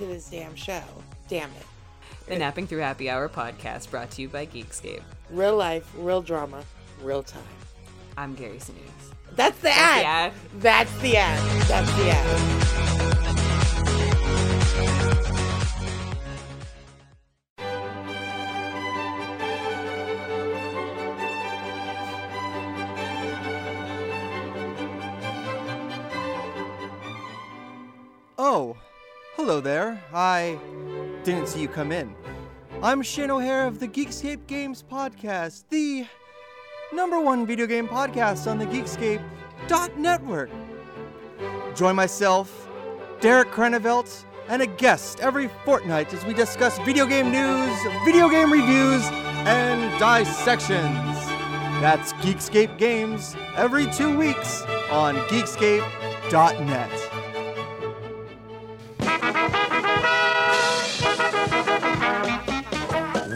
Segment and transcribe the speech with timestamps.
[0.00, 0.82] to this damn show.
[1.28, 1.66] Damn it.
[2.26, 5.02] The Napping Through Happy Hour podcast brought to you by Geekscape.
[5.28, 6.64] Real life, real drama,
[7.02, 7.42] real time.
[8.16, 9.12] I'm Gary Sinise.
[9.36, 10.32] That's the That's ad.
[10.62, 10.92] the ad.
[10.94, 11.62] That's the ad.
[11.68, 13.70] That's the ad.
[28.38, 28.76] Oh,
[29.40, 29.98] hello there.
[30.12, 30.58] I
[31.24, 32.14] didn't see you come in.
[32.82, 36.06] I'm Shane O'Hare of the Geekscape Games Podcast, the
[36.92, 39.22] number one video game podcast on the Geekscape
[39.96, 40.50] network.
[41.74, 42.68] Join myself,
[43.20, 48.52] Derek Krenevelt, and a guest every fortnight as we discuss video game news, video game
[48.52, 49.02] reviews,
[49.46, 51.16] and dissections.
[51.80, 57.19] That's Geekscape Games every two weeks on geekscape.net.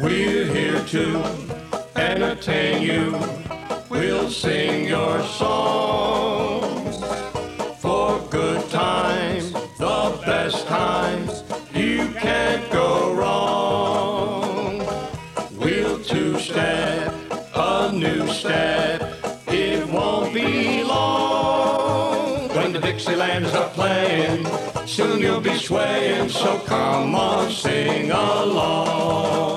[0.05, 1.24] We're here to
[1.97, 3.19] entertain you.
[3.88, 7.03] We'll sing your songs
[7.81, 11.43] for good times, the best times.
[11.72, 14.87] You can't go wrong.
[15.53, 17.14] We'll two step,
[17.54, 19.00] a new step.
[19.48, 24.47] It won't be long when the Dixielands are playing.
[24.87, 29.53] Soon you'll be swaying, so come on, sing along.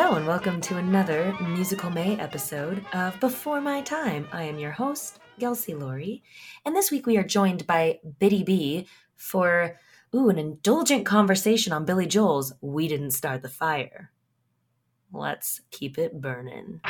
[0.00, 4.28] Hello, and welcome to another Musical May episode of Before My Time.
[4.30, 6.22] I am your host, Gelsey Laurie,
[6.64, 8.86] and this week we are joined by Biddy B
[9.16, 9.76] for
[10.14, 14.12] ooh, an indulgent conversation on Billy Joel's We Didn't Start the Fire.
[15.12, 16.80] Let's keep it burning.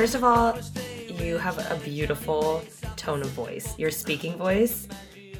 [0.00, 0.58] First of all,
[1.22, 2.62] you have a beautiful
[2.96, 3.78] tone of voice.
[3.78, 4.88] Your speaking voice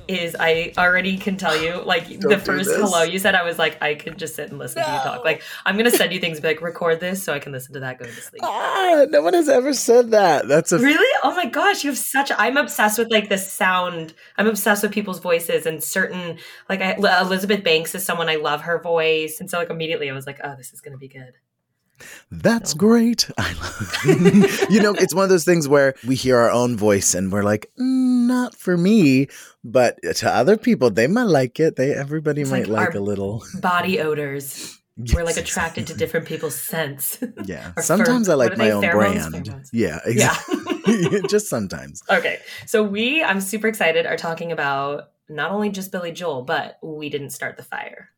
[0.06, 2.76] is, I already can tell you, like the first this.
[2.76, 5.24] hello you said, I was like, I could just sit and listen to you talk.
[5.24, 7.80] Like, I'm going to send you things, like, record this so I can listen to
[7.80, 8.42] that going to sleep.
[8.44, 10.46] Ah, no one has ever said that.
[10.46, 11.20] That's a Really?
[11.24, 12.30] Oh my gosh, you have such.
[12.36, 14.12] I'm obsessed with like the sound.
[14.36, 16.36] I'm obsessed with people's voices and certain.
[16.68, 20.12] Like I, Elizabeth Banks is someone I love her voice, and so like immediately I
[20.12, 21.32] was like, oh, this is gonna be good.
[22.30, 23.30] That's great.
[23.38, 27.14] I love, you know, it's one of those things where we hear our own voice
[27.14, 29.28] and we're like, "Mm, not for me,
[29.64, 31.76] but to other people, they might like it.
[31.76, 33.42] They everybody It's might like like, a little.
[33.60, 34.76] Body odors.
[35.14, 37.18] We're like Yes, attracted to different people's scents.
[37.46, 37.72] Yeah.
[37.78, 39.30] Sometimes I like my own Pheromones?
[39.30, 39.34] brand.
[39.46, 39.68] Pheromones.
[39.72, 40.36] Yeah, Yeah.
[41.28, 42.02] Just sometimes.
[42.10, 46.78] okay, so we, I'm super excited, are talking about not only just Billy Joel, but
[46.82, 48.10] we didn't start the fire.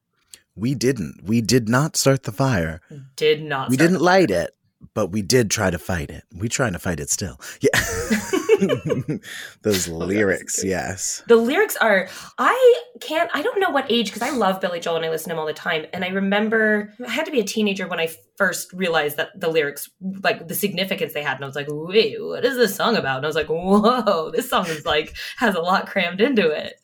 [0.54, 1.22] We didn't.
[1.24, 2.80] We did not start the fire.
[3.16, 3.70] Did not.
[3.70, 4.54] We didn't light it,
[4.94, 6.24] but we did try to fight it.
[6.34, 7.40] We trying to fight it still.
[7.60, 7.70] Yeah.
[9.62, 11.22] Those oh, lyrics, yes.
[11.26, 12.08] The lyrics are
[12.38, 15.30] I can't I don't know what age because I love Billy Joel and I listen
[15.30, 18.00] to him all the time and I remember I had to be a teenager when
[18.00, 19.90] I first realized that the lyrics
[20.22, 23.18] like the significance they had and I was like wait what is this song about
[23.18, 26.74] and I was like whoa this song is like has a lot crammed into it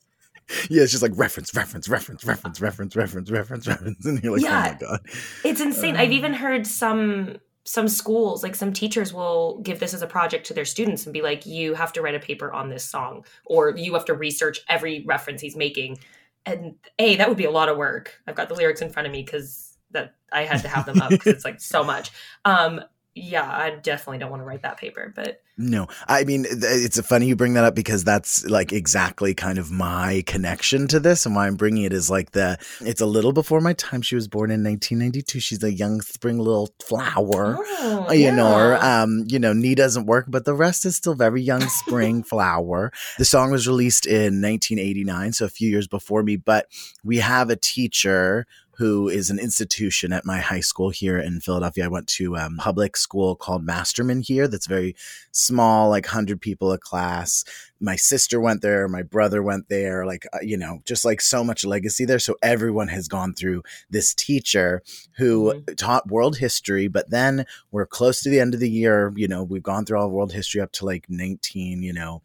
[0.71, 4.07] Yeah, it's just like reference, reference, reference, reference, reference, reference, reference, reference.
[4.07, 4.67] And you're like, Yeah.
[4.67, 5.01] oh my God.
[5.45, 10.01] it's insane I've even heard some some schools, like some teachers will give this as
[10.01, 12.71] a project to their students and be like, you have to write a paper on
[12.71, 15.99] this song, or you have to research every reference he's making.
[16.47, 18.15] And A, that would be a lot of work.
[18.27, 21.03] I've got the lyrics in front of me because that I had to have them
[21.03, 22.11] up because it's like so much.
[22.47, 22.81] Um,
[23.15, 27.27] yeah, I definitely don't want to write that paper, but No, I mean, it's funny
[27.27, 31.35] you bring that up because that's like exactly kind of my connection to this and
[31.35, 34.03] why I'm bringing it is like the, it's a little before my time.
[34.03, 35.41] She was born in 1992.
[35.41, 37.59] She's a young spring little flower.
[37.81, 39.03] Oh, you know, or, yeah.
[39.03, 42.93] um, you know, knee doesn't work, but the rest is still very young spring flower.
[43.19, 46.67] The song was released in 1989, so a few years before me, but
[47.03, 48.47] we have a teacher
[48.79, 51.85] who is an institution at my high school here in Philadelphia.
[51.85, 54.95] I went to a um, public school called Masterman here that's very
[55.33, 57.45] small, like 100 people a class.
[57.81, 61.43] My sister went there, my brother went there, like, uh, you know, just like so
[61.43, 62.21] much legacy there.
[62.21, 64.83] So everyone has gone through this teacher
[65.17, 69.13] who taught world history, but then we're close to the end of the year.
[69.17, 72.23] You know, we've gone through all of world history up to like 19, you know,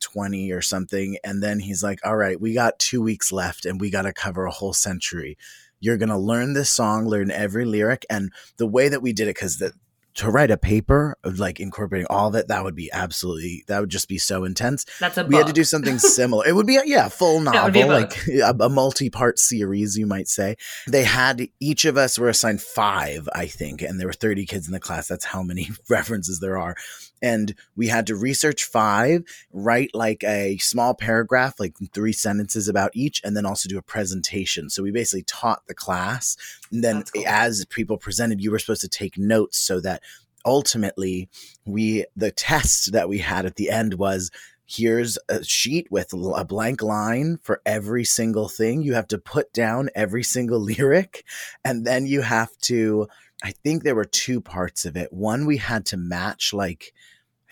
[0.00, 1.16] 20 or something.
[1.24, 4.12] And then he's like, all right, we got two weeks left and we got to
[4.12, 5.36] cover a whole century.
[5.80, 8.06] You're going to learn this song, learn every lyric.
[8.08, 9.72] And the way that we did it, because the,
[10.14, 13.80] to write a paper of like incorporating all of it, that would be absolutely, that
[13.80, 14.86] would just be so intense.
[15.00, 16.46] That's a we had to do something similar.
[16.46, 20.06] It would be, a, yeah, full That novel, like a, a multi part series, you
[20.06, 20.56] might say.
[20.86, 24.66] They had, each of us were assigned five, I think, and there were 30 kids
[24.66, 25.08] in the class.
[25.08, 26.76] That's how many references there are.
[27.24, 32.90] And we had to research five, write like a small paragraph, like three sentences about
[32.94, 34.68] each, and then also do a presentation.
[34.68, 36.36] So we basically taught the class.
[36.74, 37.24] And then cool.
[37.26, 40.02] as people presented, you were supposed to take notes so that
[40.44, 41.28] ultimately
[41.64, 44.30] we, the test that we had at the end was
[44.66, 48.82] here's a sheet with a blank line for every single thing.
[48.82, 51.24] You have to put down every single lyric,
[51.64, 53.08] and then you have to.
[53.42, 55.12] I think there were two parts of it.
[55.12, 56.92] One, we had to match like.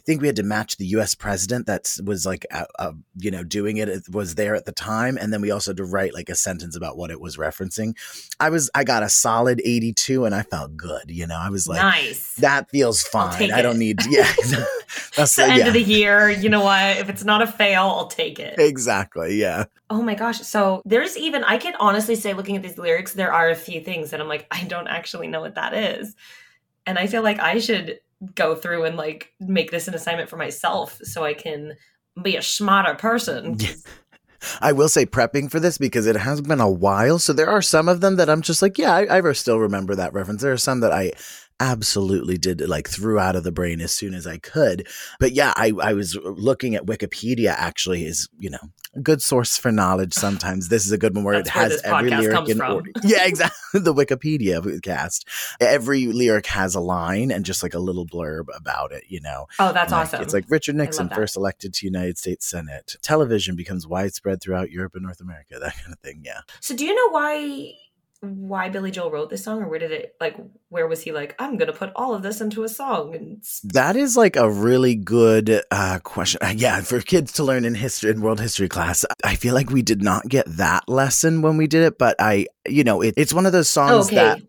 [0.03, 1.15] I think we had to match the U.S.
[1.15, 4.73] president that was like, uh, uh, you know, doing it it was there at the
[4.73, 7.37] time, and then we also had to write like a sentence about what it was
[7.37, 7.95] referencing.
[8.41, 11.05] I was, I got a solid eighty-two, and I felt good.
[11.07, 12.35] You know, I was like, nice.
[12.37, 13.53] that feels fine.
[13.53, 14.27] I don't need, yeah,
[15.17, 16.29] that's It's the end yeah, of the year.
[16.29, 16.97] You know what?
[16.97, 18.59] If it's not a fail, I'll take it.
[18.59, 19.67] exactly, yeah.
[19.89, 20.41] Oh my gosh.
[20.41, 23.81] So there's even, I can honestly say, looking at these lyrics, there are a few
[23.81, 26.17] things that I'm like, I don't actually know what that is.
[26.87, 28.01] And I feel like I should
[28.35, 31.75] go through and like make this an assignment for myself so I can
[32.23, 33.59] be a smarter person.
[34.61, 37.19] I will say prepping for this because it has been a while.
[37.19, 39.95] So there are some of them that I'm just like, yeah, I, I still remember
[39.95, 40.43] that reference.
[40.43, 41.13] There are some that I
[41.63, 44.89] absolutely did like threw out of the brain as soon as I could.
[45.21, 48.59] But yeah, I, I was looking at Wikipedia actually is, you know,
[48.95, 50.69] a good source for knowledge sometimes.
[50.69, 52.73] This is a good one where That's it has this every lyric comes in from.
[52.75, 52.91] order.
[53.05, 53.57] Yeah, exactly.
[53.81, 55.27] the Wikipedia cast.
[55.61, 59.47] Every lyric has a line and just like a little blurb about it, you know.
[59.61, 60.23] Oh, that's Like, awesome.
[60.23, 62.97] It's like Richard Nixon first elected to United States Senate.
[63.03, 65.59] Television becomes widespread throughout Europe and North America.
[65.61, 66.23] That kind of thing.
[66.25, 66.41] Yeah.
[66.61, 67.73] so do you know why
[68.23, 70.37] why Billy Joel wrote this song or where did it like
[70.69, 73.97] where was he like, I'm gonna put all of this into a song and That
[73.97, 76.39] is like a really good uh, question.
[76.41, 79.05] Uh, yeah, for kids to learn in history in world history class.
[79.25, 82.47] I feel like we did not get that lesson when we did it, but I,
[82.69, 84.17] you know, it, it's one of those songs okay.
[84.17, 84.43] that.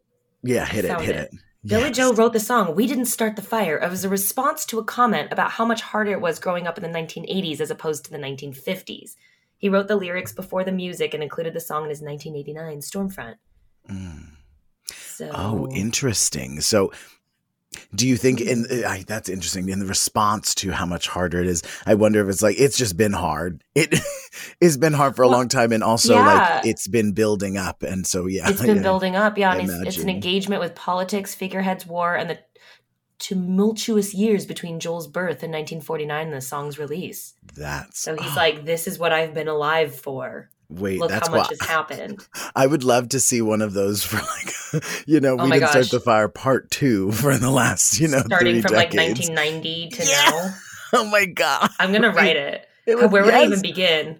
[0.44, 1.34] Yeah, hit it, hit it.
[1.34, 1.40] it.
[1.66, 1.96] Billy Yes.
[1.96, 3.78] Joe wrote the song We Didn't Start the Fire.
[3.78, 6.77] It was a response to a comment about how much harder it was growing up
[6.77, 9.15] in the 1980s as opposed to the 1950s.
[9.58, 13.36] He wrote the lyrics before the music and included the song in his 1989 Stormfront.
[13.90, 14.30] Mm.
[14.88, 16.62] So Oh, interesting.
[16.62, 16.92] So,
[17.94, 21.40] do you think in uh, I, that's interesting in the response to how much harder
[21.42, 21.63] it is?
[21.86, 23.63] I wonder if it's like it's just been hard.
[23.75, 24.00] It
[24.62, 26.25] it's been hard for a Well, long time, and also yeah.
[26.25, 28.84] like it's been building up, and so yeah, it's been yeah.
[28.84, 32.40] building up, yeah, it's, it's an engagement with politics, figureheads, war, and the
[33.20, 37.34] tumultuous years between Joel's birth in 1949 and the song's release.
[37.56, 40.50] That's So he's oh, like, "This is what I've been alive for.
[40.80, 43.74] Wait, Look that's how much what has happened." I would love to see one of
[43.74, 47.50] those for like you know Oh we didn't start the fire part two for the
[47.51, 50.30] last you know Starting three from like 1990 to Yeah.
[50.30, 50.56] now.
[50.96, 52.68] Oh my god, I'm gonna write it.
[52.86, 54.20] It God, Where would I even begin?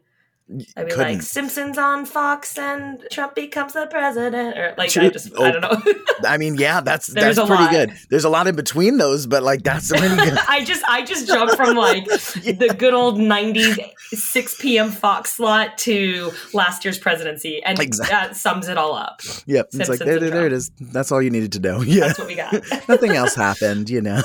[0.50, 0.97] I'd be Couldn't.
[0.97, 5.43] like Simpsons on Fox and Trump becomes the president, or like I just Oh.
[5.43, 5.93] I don't know.
[6.27, 7.71] I mean, yeah, that's that's pretty lot.
[7.71, 7.93] good.
[8.09, 10.38] There's a lot in between those, but like that's pretty good.
[10.50, 13.79] I just I just jumped from like the good old '90s
[14.12, 14.91] 6 p.m.
[14.91, 18.12] Fox slot to last year's presidency, and Exactly.
[18.13, 19.21] that sums it all up.
[19.45, 20.71] Yep, it's like Simpsons there, there, there it is.
[20.79, 21.81] That's all you needed to know.
[21.81, 22.53] Yeah, That's what we got.
[22.89, 23.89] nothing else happened.
[23.89, 24.21] You know,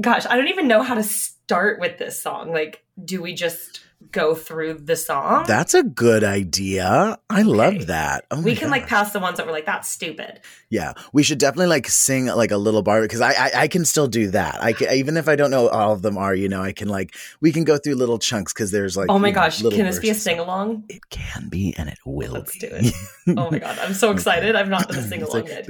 [0.00, 2.52] Gosh, I don't even know how to start with this song.
[2.52, 3.80] Like, do we just
[4.12, 5.44] go through the song.
[5.46, 7.18] That's a good idea.
[7.30, 7.44] I Okay.
[7.44, 8.24] love that.
[8.30, 10.40] Oh we can like pass the ones that were like that's stupid.
[10.70, 13.84] Yeah, we should definitely like sing like a little bar because I, I I can
[13.84, 14.62] still do that.
[14.62, 16.88] I can, even if I don't know all of them are, you know, I can
[16.88, 19.62] like we can go through little chunks because there's like oh my you know, gosh,
[19.62, 20.84] can this be a sing along?
[20.88, 22.32] It can be, and it will.
[22.32, 22.60] Let's be.
[22.60, 22.94] do it.
[23.36, 24.54] Oh my god, I'm so excited.
[24.56, 25.66] I've not done a sing along yet.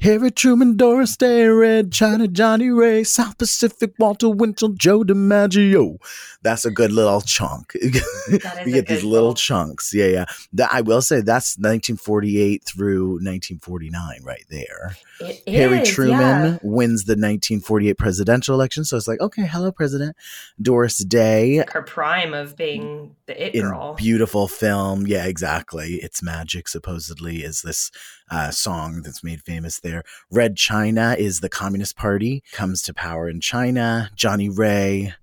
[0.00, 5.96] Harry Truman, Doris Day, Red China, Johnnie Ray, South Pacific, Walter Winchell, Joe DiMaggio.
[6.42, 7.72] That's a good little chunk.
[8.28, 8.38] You
[8.72, 9.92] get these little little- chunks.
[9.94, 10.24] Yeah, yeah.
[10.52, 14.96] That I will say that's 1948 through 1949 right there.
[15.20, 16.58] It Harry is, Truman yeah.
[16.62, 20.16] wins the 1948 presidential election, so it's like, okay, hello, President.
[20.60, 23.94] Doris Day Her prime of being the it in girl.
[23.94, 25.06] beautiful film.
[25.06, 25.94] Yeah, exactly.
[26.02, 27.90] It's Magic, supposedly, is this
[28.30, 30.02] uh, song that's made famous there.
[30.30, 34.10] Red China is the Communist Party, comes to power in China.
[34.16, 35.14] Johnnie Ray,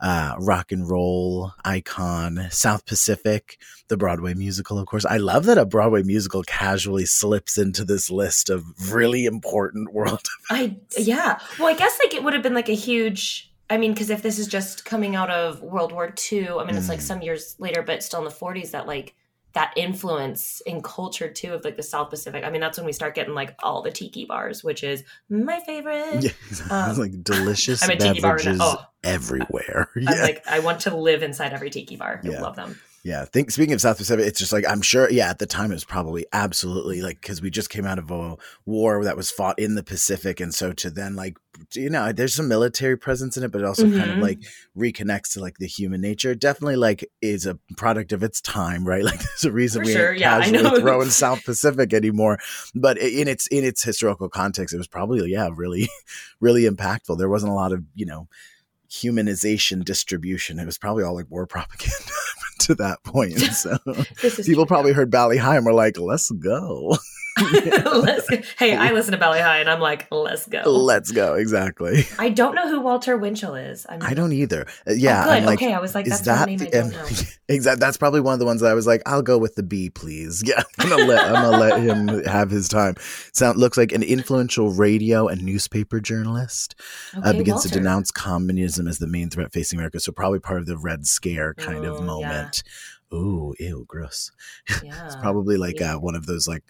[0.00, 2.48] uh, rock and roll icon.
[2.50, 5.04] South Pacific, the Broadway musical, of course.
[5.04, 10.26] I love that a Broadway musical casually slips into this list of really important world.
[10.50, 11.38] I yeah.
[11.58, 13.50] Well, I guess like it would have been like a huge.
[13.70, 16.76] I mean, because if this is just coming out of World War II, I mean,
[16.76, 17.02] it's like Mm.
[17.10, 19.14] some years later, but still in the 40s, that like
[19.54, 22.44] that influence in culture too of like the South Pacific.
[22.44, 25.60] I mean, that's when we start getting like all the tiki bars, which is my
[25.60, 26.24] favorite.
[26.24, 26.30] yeah,
[26.70, 28.64] Um, like delicious I'm a tiki bar beverages now.
[28.80, 28.84] Oh.
[29.04, 29.88] everywhere.
[29.96, 32.20] I'm like, I want to live inside every tiki bar.
[32.24, 32.40] I Yeah.
[32.42, 32.78] love them.
[33.04, 35.10] Yeah, think speaking of South Pacific, it's just like I'm sure.
[35.10, 38.10] Yeah, at the time it was probably absolutely like because we just came out of
[38.10, 41.36] a war that was fought in the Pacific, and so to then like
[41.74, 44.22] you know there's some military presence in it, but it also kind of Mhm.
[44.22, 44.38] like
[44.74, 46.34] reconnects to like the human nature.
[46.34, 49.04] Definitely like is a product of its time, right?
[49.14, 52.38] Like there's a reason For we sure, aren't yeah, casually throwing South Pacific anymore.
[52.74, 55.90] But in its in its historical context, it was probably yeah really
[56.40, 57.18] really impactful.
[57.18, 58.28] There wasn't a lot of you know
[58.90, 60.58] humanization distribution.
[60.58, 61.94] It was probably all like war propaganda
[62.60, 63.38] to that point.
[63.38, 63.76] So
[64.44, 66.96] people probably heard Bali Ha'i and were like, let's go.
[67.40, 68.36] let's go.
[68.58, 70.62] Hey, I listen to Bali Ha'i and I'm like, let's go.
[70.66, 71.34] let's go.
[71.34, 72.04] Exactly.
[72.18, 73.86] I don't know who Walter Winchell is.
[73.88, 74.66] I'm, I don't either.
[74.86, 75.22] Uh, yeah.
[75.22, 75.32] Oh, good.
[75.32, 77.06] I'm like, okay, I was like, that's that name I don't know.
[77.48, 79.62] exactly that's probably one of the ones that I was like, I'll go with the
[79.64, 80.42] B, please.
[80.46, 82.94] Yeah, I'm gonna let I'm gonna let him have his time.
[83.32, 86.74] Sound looks like an influential radio and newspaper journalist.
[87.16, 89.98] uh, Okay, begins to denounce communism as the main threat facing America.
[89.98, 92.06] So probably part of the Red Scare kind Oh, of yeah.
[92.06, 92.62] moment.
[93.12, 94.30] Ooh, ew, gross.
[94.82, 95.06] Yeah.
[95.06, 95.94] It's probably like yeah.
[95.96, 96.64] uh, one of those like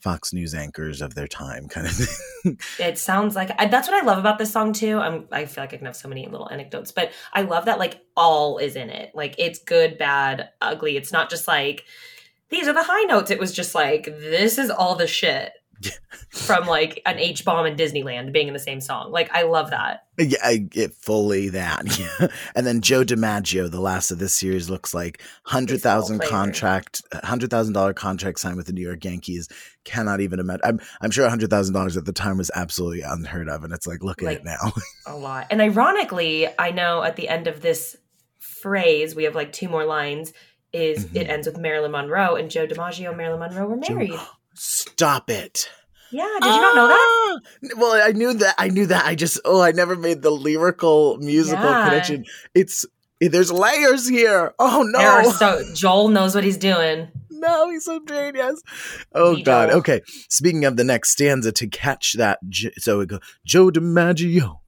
[0.00, 2.58] Fox News anchors of their time kind of thing.
[2.78, 4.98] it sounds like I, that's what I love about this song too.
[4.98, 7.78] I'm I feel like I can have so many little anecdotes, but I love that
[7.78, 9.12] like all is in it.
[9.14, 10.96] Like it's good, bad, ugly.
[10.96, 11.84] It's not just like
[12.50, 13.30] these are the high notes.
[13.30, 15.52] It was just like this is all the shit
[16.30, 19.10] from like an H bomb in Disneyland being in the same song.
[19.12, 20.04] Like I love that.
[20.18, 21.84] yeah, I get fully that.
[21.98, 22.28] Yeah.
[22.54, 27.50] And then Joe DiMaggio, the last of this series, looks like hundred thousand contract, hundred
[27.50, 29.48] thousand dollar contract signed with the New York Yankees.
[29.84, 30.60] Cannot even imagine.
[30.64, 33.86] I'm I'm sure hundred thousand dollars at the time was absolutely unheard of, and it's
[33.86, 34.72] like look at Like- it now.
[35.06, 35.46] a lot.
[35.50, 37.96] And ironically, I know at the end of this
[38.38, 40.32] phrase, we have like two more lines.
[40.72, 41.16] Is Mhm.
[41.22, 44.12] it ends with Marilyn Monroe and Joe DiMaggio Marilyn Monroe were Joe- married?
[44.58, 45.70] Stop it.
[46.10, 46.96] Yeah, did you not know that?
[46.98, 47.38] Ah!
[47.76, 48.54] Well, I knew that.
[48.58, 49.04] I knew that.
[49.04, 51.84] I just oh, I never made the lyrical musical Yeah.
[51.88, 52.24] connection.
[52.54, 52.86] It's
[53.20, 54.54] there's layers here.
[54.58, 55.30] Oh no.
[55.32, 57.08] So Joel knows what he's doing.
[57.30, 58.62] No, he's so genius.
[59.14, 59.68] Oh Me, God.
[59.68, 59.78] Joel.
[59.78, 60.00] Okay.
[60.28, 62.38] Speaking of the next stanza, to catch that,
[62.78, 64.60] so we go Joe DiMaggio,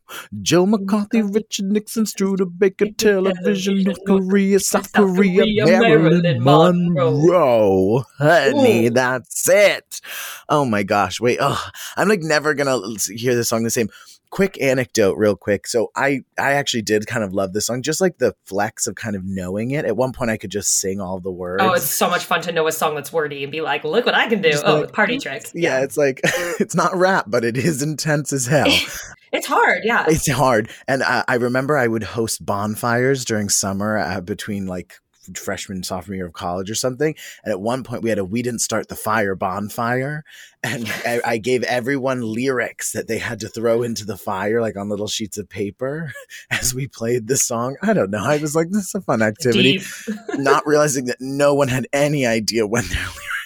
[0.42, 8.04] Joe McCarthy, Richard Nixon, Studebaker, television, North Korea, South Korea, Marilyn Monroe.
[8.18, 10.00] Honey, that's it.
[10.48, 11.20] Oh my gosh.
[11.20, 11.38] Wait.
[11.40, 11.62] Oh,
[11.96, 13.88] I'm like never gonna hear this song the same.
[14.30, 15.66] Quick anecdote, real quick.
[15.66, 18.94] So I I actually did kind of love this song, just like the flex of
[18.94, 19.84] kind of knowing it.
[19.84, 21.62] At one point, I could just sing all the words.
[21.64, 24.06] Oh, it's so much fun to know a song that's wordy and be like, look
[24.06, 24.52] what I can do.
[24.52, 25.46] Just oh, like, party trick.
[25.52, 28.72] yeah, it's like it's not rap, but it is intense as hell.
[29.32, 30.06] It's hard, yeah.
[30.08, 34.94] it's hard, and I, I remember I would host bonfires during summer uh, between like
[35.38, 37.14] freshman sophomore year of college or something.
[37.44, 40.24] And at one point, we had a "We Didn't Start the Fire" bonfire,
[40.62, 44.76] and I, I gave everyone lyrics that they had to throw into the fire, like
[44.76, 46.12] on little sheets of paper,
[46.50, 47.76] as we played the song.
[47.82, 48.24] I don't know.
[48.24, 49.80] I was like, "This is a fun activity."
[50.34, 53.39] Not realizing that no one had any idea when their lyrics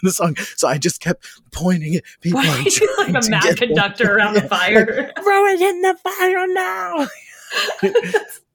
[0.08, 0.36] the song.
[0.56, 2.40] So I just kept pointing at people.
[2.40, 5.12] Why are you like a mad get them- conductor around the fire?
[5.22, 7.08] Throw it in the fire now.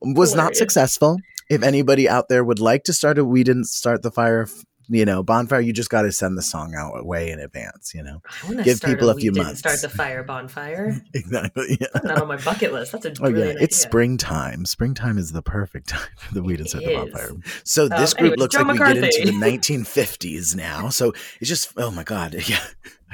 [0.16, 1.20] Was not successful.
[1.50, 4.48] If anybody out there would like to start a We Didn't Start the Fire
[4.88, 5.60] You know, bonfire.
[5.62, 7.94] You just got to send the song out way in advance.
[7.96, 8.22] You know,
[8.64, 9.60] Give people a few months.
[9.60, 11.02] Start the fire bonfire.
[11.14, 11.78] exactly.
[11.82, 11.88] Yeah.
[12.04, 12.92] Not on my bucket list.
[12.92, 13.70] That's a Oh yeah, it's idea.
[13.70, 14.66] springtime.
[14.66, 17.32] Springtime is the perfect time for the weed and It the bonfire.
[17.64, 20.90] So this Um, group anyways, looks Joe like we get into the 1950s now.
[20.90, 22.60] So it's just oh my god, yeah.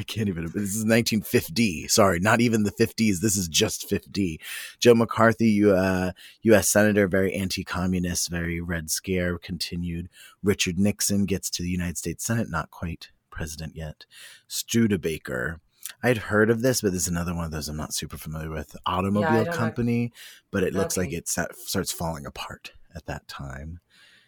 [0.01, 0.45] I can't even.
[0.45, 1.87] This is 1950.
[1.87, 3.19] Sorry, not even the 50s.
[3.19, 4.41] This is just 50.
[4.79, 6.69] Joe McCarthy, you, uh, U.S.
[6.69, 10.09] senator, very anti-communist, very Red Scare continued.
[10.41, 14.07] Richard Nixon gets to the United States Senate, not quite president yet.
[14.47, 15.59] Studebaker.
[16.01, 18.49] I'd heard of this, but this is another one of those I'm not super familiar
[18.49, 18.75] with.
[18.87, 19.51] Automobile know.
[19.51, 20.11] company,
[20.49, 23.81] but it looks like it starts falling apart at that time.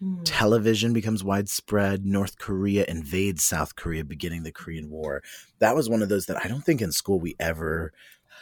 [0.04, 0.24] Hmm.
[0.24, 2.06] Television becomes widespread.
[2.06, 5.24] North Korea invades South Korea, beginning the Korean War.
[5.60, 7.94] That was one of those that I don't think in school we ever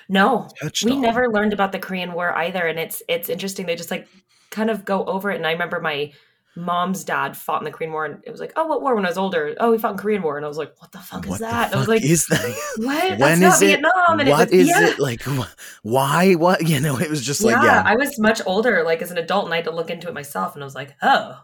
[0.09, 0.49] No,
[0.83, 1.01] we on.
[1.01, 3.65] never learned about the Korean War either, and it's it's interesting.
[3.67, 4.07] They just like
[4.49, 5.35] kind of go over it.
[5.37, 6.11] And I remember my
[6.55, 8.95] mom's dad fought in the Korean War, and it was like, oh, what war?
[8.95, 10.91] When I was older, oh, he fought in Korean War, and I was like, what
[10.91, 11.73] the fuck What is that?
[11.73, 12.73] I was like, is that?
[12.77, 13.09] what?
[13.11, 13.67] When That's not is it?
[13.67, 14.19] Vietnam.
[14.19, 14.87] And What it was, is yeah.
[14.87, 15.21] it like?
[15.23, 15.47] wh-
[15.83, 16.33] Why?
[16.33, 16.61] What?
[16.67, 19.17] You know, it was just like yeah, yeah, I was much older, like as an
[19.17, 21.41] adult, and I had to look into it myself, and I was like, oh,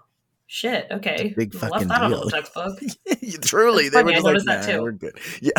[0.48, 2.30] shit, okay, big Left fucking on deal.
[2.30, 2.80] textbook.
[3.42, 4.82] truly, they were just like, nah, too.
[4.82, 5.18] we're good.
[5.42, 5.52] Yeah,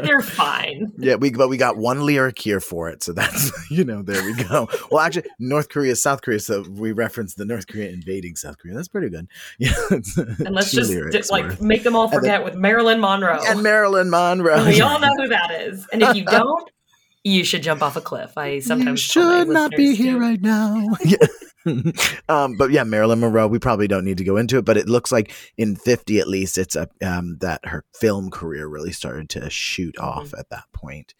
[0.00, 0.92] They're fine.
[0.98, 1.14] yeah.
[1.16, 4.34] We but we got one lyric here for it, so that's you know there we
[4.44, 4.68] go.
[4.90, 6.40] Well, actually, North Korea, South Korea.
[6.40, 8.74] So we referenced the North Korea invading South Korea.
[8.74, 9.28] That's pretty good.
[9.58, 13.38] Yeah, And let's just d- like make them all And then- forget with Marilyn Monroe.
[13.46, 14.64] and Marilyn Monroe.
[14.66, 15.86] We all know who that is.
[15.92, 16.70] And if you don't,
[17.24, 18.36] you should jump off a cliff.
[18.36, 20.20] I sometimes you should not be here to.
[20.20, 20.88] right now.
[21.04, 21.16] yeah.
[22.28, 23.46] um, but yeah, Marilyn Monroe.
[23.48, 26.28] We probably don't need to go into it, but it looks like in fifty at
[26.28, 30.64] least, it's a um, that her film career really started to shoot off at that
[30.72, 31.14] point.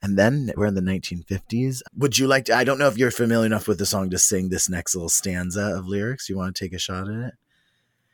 [0.00, 1.80] And then we're in the 1950s.
[1.96, 2.54] Would you like to?
[2.54, 5.08] I don't know if you're familiar enough with the song to sing this next little
[5.08, 6.28] stanza of lyrics.
[6.28, 7.34] You want to take a shot at it?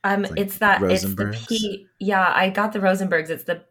[0.02, 1.48] Um, It's it's, like that it's the Rosenbergs?
[1.48, 1.86] P.
[1.98, 3.28] Yeah, I got the Rosenbergs.
[3.28, 3.64] It's the.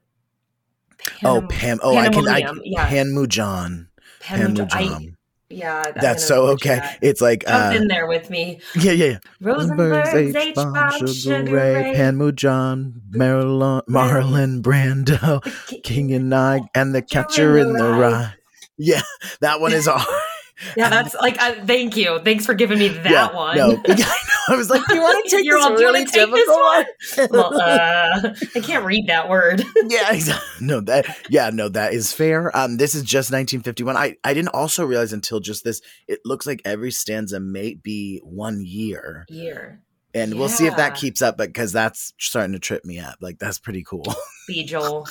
[1.23, 1.79] oh, Panam- Pam.
[1.81, 2.27] Oh, I can.
[2.27, 2.87] I yeah.
[2.87, 3.87] Panmujan.
[4.21, 4.67] Panmujan.
[4.71, 5.15] I- Panmujan.
[5.53, 6.75] Yeah, I'm That's so okay.
[6.75, 6.99] that.
[7.01, 8.59] It's like Jump uh, in there with me.
[8.75, 9.19] yeah, yeah, yeah.
[9.41, 15.41] Rosenbergs, H bomb, Sugar Ray, Panmujan, Marilyn, Marlon Brando,
[15.83, 18.33] King and I, and the catcher in the rye.
[18.75, 19.03] Yeah,
[19.41, 20.03] that one is hard.
[20.75, 21.39] Yeah, that's like.
[21.39, 22.19] I, thank you.
[22.23, 23.55] Thanks for giving me that yeah, one.
[23.55, 23.75] No,
[24.49, 26.05] I was like, do you want to take You're this all, "Do you wanna really
[26.05, 29.63] take this difficult well, uh, I can't read that word.
[29.87, 30.65] yeah, exactly.
[30.65, 32.55] No, that yeah, no, that is fair.
[32.55, 33.95] Um, this is just 1951.
[33.97, 35.81] I I didn't also realize until just this.
[36.07, 39.81] It looks like every stanza may be one year, Year.
[40.13, 41.37] and we'll see if that keeps up.
[41.37, 43.17] But because that's starting to trip me up.
[43.21, 44.05] Like that's pretty cool.
[44.47, 45.07] Be Joel.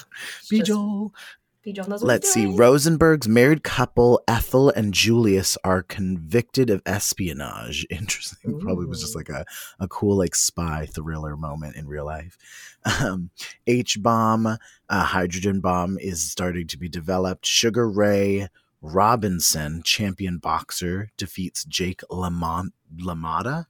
[0.51, 1.15] Be Joel.
[1.63, 2.47] Be Joel knows what Let's see.
[2.47, 7.87] Rosenberg's married couple, Ethel and Julius, are convicted of espionage.
[7.91, 8.59] Interesting.
[8.59, 9.45] Probably was just like a,
[9.79, 12.37] a cool, like, spy thriller moment in real life.
[13.01, 13.31] Um,
[13.69, 14.59] H bomb, uh,
[15.05, 17.47] hydrogen bomb is starting to be developed.
[17.47, 18.49] Sugar Ray
[18.81, 23.67] Robinson, champion boxer, defeats Jake Lamont, LaMotta.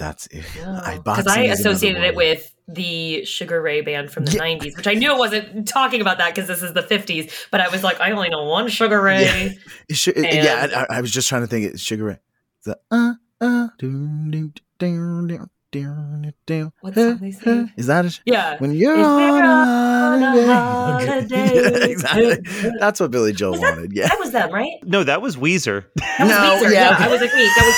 [0.00, 0.44] That's it.
[0.66, 4.40] I, because I associated it with the Sugar Ray band from the Yeah.
[4.40, 7.30] '90s, which I knew it wasn't talking about that because this is the '50s.
[7.50, 9.58] But I was like, I only know one Sugar Ray.
[9.90, 11.66] Should, it- yeah, I, I was just trying to think.
[11.66, 12.18] It's Sugar Ray.
[12.64, 16.72] The uh uh do do do do do do.
[16.80, 17.72] What song they sing?
[17.76, 18.20] Is that it?
[18.24, 21.26] Yeah, When you're on, on a holiday.
[21.30, 22.38] Yeah, exactly.
[22.80, 23.92] That's what Billy Joel Was that- wanted.
[23.94, 24.08] Yeah.
[24.08, 24.72] that was them, right?
[24.84, 25.84] No, that was Weezer.
[25.96, 26.72] That was No, Weezer.
[26.72, 26.90] yeah.
[26.90, 26.96] Yeah.
[27.06, 27.76] I was like, wait, that was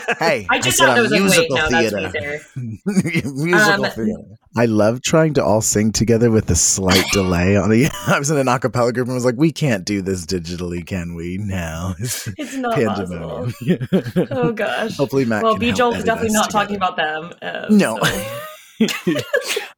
[0.00, 0.16] Weezer.
[0.18, 2.00] Hey, I just said thought a that was like, wait, musical no, theater.
[2.00, 3.34] that's Weezer.
[3.44, 4.22] musical Um, theater.
[4.56, 7.90] I love trying to all sing together with a slight delay on the.
[8.06, 11.14] I was in an acapella group and was like, "We can't do this digitally, can
[11.14, 13.52] we?" No, it's It's not pandemonium.
[13.52, 14.26] possible.
[14.30, 14.96] Oh gosh.
[14.96, 15.42] Hopefully, Matt.
[15.42, 15.68] well, B.
[15.70, 16.50] is definitely not together.
[16.50, 17.32] talking about them.
[17.42, 17.98] Um, No.
[18.02, 19.14] so-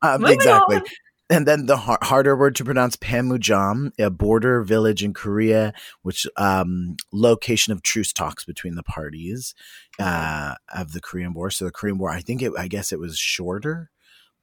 [0.03, 0.77] um, exactly.
[0.77, 0.83] on.
[1.31, 6.27] And then the har- harder word to pronounce, Panmunjom, a border village in Korea, which
[6.39, 9.55] um, location of truce talks between the parties
[9.99, 11.51] uh, of the Korean War.
[11.51, 13.91] So the Korean War, I think it, I guess it was shorter,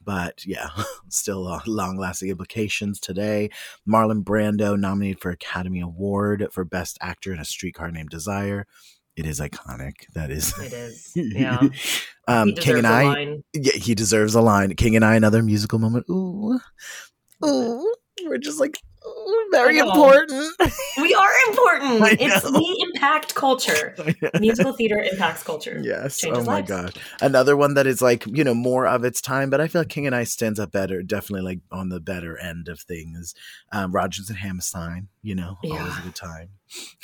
[0.05, 0.69] but yeah,
[1.09, 3.49] still uh, long-lasting implications today.
[3.87, 8.65] Marlon Brando nominated for Academy Award for Best Actor in A Streetcar Named Desire.
[9.15, 9.93] It is iconic.
[10.13, 10.57] That is.
[10.59, 11.11] It is.
[11.15, 11.59] Yeah.
[12.27, 13.37] um, King and I.
[13.53, 14.75] Yeah, he deserves a line.
[14.75, 16.05] King and I, another musical moment.
[16.09, 16.59] Ooh,
[17.43, 18.77] ooh, we're just like
[19.51, 20.53] very important.
[21.01, 22.21] We are important.
[22.21, 23.93] It's we impact culture.
[24.39, 25.79] Musical theater impacts culture.
[25.83, 26.17] yes.
[26.19, 26.69] Changes oh my lives.
[26.69, 26.97] god.
[27.21, 29.89] Another one that is like you know more of its time, but I feel like
[29.89, 31.03] King and I stands up better.
[31.03, 33.35] Definitely like on the better end of things.
[33.71, 35.09] Um, Rodgers and Hammerstein.
[35.21, 35.99] You know, always Yeah.
[35.99, 36.49] a good time.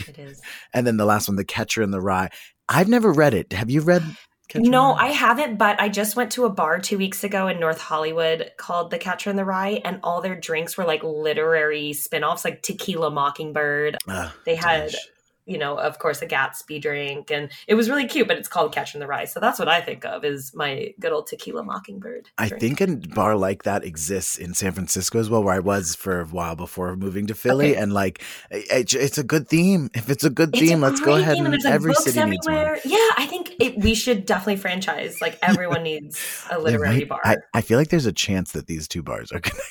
[0.07, 0.41] It is.
[0.73, 2.29] And then the last one, The Catcher in the Rye.
[2.69, 3.51] I've never read it.
[3.53, 4.03] Have you read
[4.51, 4.93] Catcher No.
[4.93, 8.51] I haven't, but I just went to a bar two weeks ago in North Hollywood
[8.57, 12.43] called The Catcher in the Rye, and all their drinks were like literary spin offs,
[12.43, 13.97] like Tequila Mockingbird.
[14.09, 14.95] Ah, They had, delish.
[15.45, 18.73] You know, of course, a Gatsby drink, and it was really cute, but it's called
[18.73, 19.25] Catcher in the Rye.
[19.25, 22.29] So that's what I think of is my good old Tequila Mockingbird.
[22.37, 22.77] I drink.
[22.77, 26.21] think a bar like that exists in San Francisco as well, where I was for
[26.21, 27.71] a while before moving to Philly.
[27.71, 27.81] Okay.
[27.81, 29.89] And like, it, it's a good theme.
[29.93, 31.93] If it's a good It's a theme, let's go ahead theme, and there's, like, every
[31.95, 32.77] city needs one.
[32.85, 35.21] Yeah, I think it, we should definitely franchise.
[35.21, 37.21] Like everyone needs a literary might- bar.
[37.23, 39.65] I, I feel like there's a chance that these two bars are connected.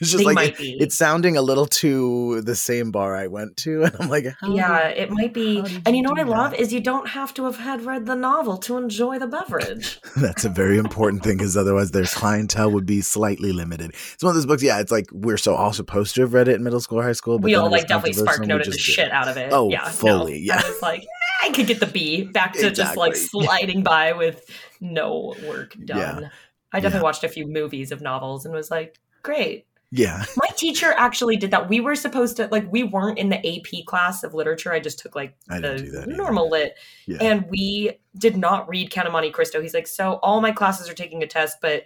[0.02, 0.76] It's just They like might it- be.
[0.80, 4.54] it's sounding a little too the same bar I went to, and I'm like, how
[4.54, 5.58] yeah, did- it might be.
[5.58, 7.84] And you you know what I do love is you don't have to have had
[7.84, 10.00] read the novel to enjoy the beverage.
[10.16, 13.90] That's a very important thing because otherwise their clientele would be slightly limited.
[14.14, 14.80] It's one of those books, yeah.
[14.80, 17.12] It's like we're so all supposed to have read it in middle school or high
[17.12, 17.38] school.
[17.38, 19.12] But we all like definitely controversial spark and noted the just did shit it.
[19.12, 19.50] out of it.
[19.52, 19.90] Oh, yeah, no.
[19.90, 20.62] fully, yeah.
[20.64, 24.12] I was like, "Eh, I could get the B back to just like sliding by
[24.12, 24.44] with
[24.80, 25.94] no work Yeah.
[25.94, 26.30] done.
[26.72, 29.66] I definitely watched a few movies of novels and was like, great.
[29.92, 31.68] Yeah, My teacher actually did that.
[31.68, 34.72] We were supposed to like we weren't in the AP class of literature.
[34.72, 36.06] I just took like I the that either.
[36.06, 36.76] normal lit,
[37.06, 37.18] yeah.
[37.20, 39.60] and we did not read Count of Monte Cristo.
[39.60, 41.84] He's like, so all my classes are taking a test, but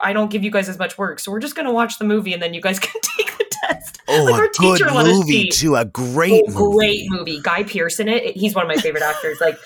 [0.00, 2.04] I don't give you guys as much work, so we're just going to watch the
[2.06, 4.00] movie and then you guys can take the test.
[4.08, 5.74] oh, like, a good teacher let us movie too.
[5.76, 6.76] A great, Oh, movie.
[6.78, 7.40] great movie.
[7.42, 8.36] Guy Pearce in it.
[8.36, 9.38] He's one of my favorite actors.
[9.40, 9.58] Like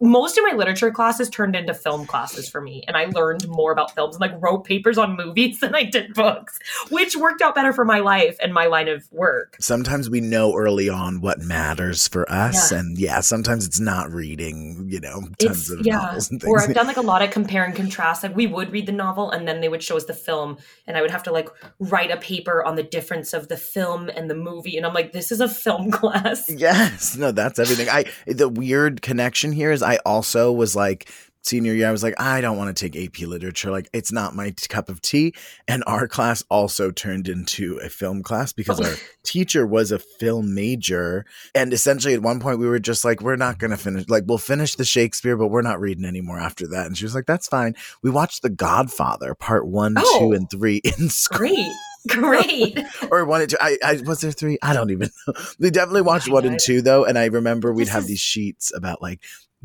[0.00, 3.72] most of my literature classes turned into film classes for me, and I learned more
[3.72, 6.58] about films and like wrote papers on movies than I did books,
[6.90, 9.56] which worked out better for my life and my line of work.
[9.60, 12.78] Sometimes we know early on what matters for us, Yeah.
[12.78, 15.96] and yeah, sometimes it's not reading, you know, tons It's of yeah.
[15.98, 16.60] novels and Or.
[16.60, 18.22] I've done like a lot of compare and contrast.
[18.22, 20.96] Like we would read the novel and then they would show us the film, and
[20.96, 24.30] I would have to like write a paper on the difference of the film and
[24.30, 26.48] the movie, and I'm like, this is a film class.
[26.48, 27.88] Yes, no, that's everything.
[27.88, 31.10] I the weird connection here is I also was like
[31.42, 34.34] senior year I was like I don't want to take AP literature like it's not
[34.34, 35.32] my t- cup of tea
[35.66, 38.92] and our class also turned into a film class because our
[39.24, 43.36] teacher was a film major and essentially at one point we were just like we're
[43.36, 46.66] not going to finish like we'll finish the Shakespeare but we're not reading anymore after
[46.68, 47.74] that and she was like that's fine.
[48.02, 50.32] We watched The Godfather part 1, 2 Oh.
[50.32, 51.72] and 3 in school Great.
[52.08, 52.78] Great.
[53.10, 53.56] or one and two.
[53.60, 54.56] I, I was there three.
[54.62, 55.34] I don't even know.
[55.58, 59.02] We definitely watched one and two though, and I remember we'd have these sheets about
[59.02, 59.20] like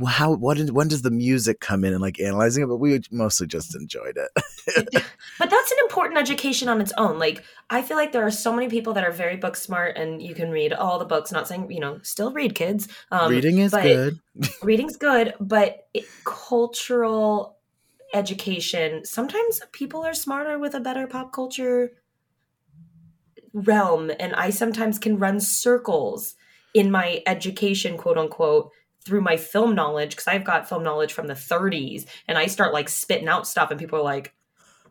[0.07, 2.99] how what is, when does the music come in and like analyzing it, but we
[3.11, 5.05] mostly just enjoyed it.
[5.39, 7.19] But that's an important education on its own.
[7.19, 10.21] Like, I feel like there are so many people that are very book smart and
[10.21, 12.87] you can read all the books, not saying, you know, still read kids.
[13.11, 14.19] Um, Reading is good.
[14.63, 17.57] Reading's good, but it, cultural
[18.13, 21.91] education, sometimes people are smarter with a better pop culture
[23.53, 24.11] realm.
[24.19, 26.35] And I sometimes can run circles
[26.73, 28.71] in my education, quote unquote,
[29.05, 32.73] through my film knowledge because I've got film knowledge from the 30s and I start
[32.73, 34.33] like spitting out stuff and people are like,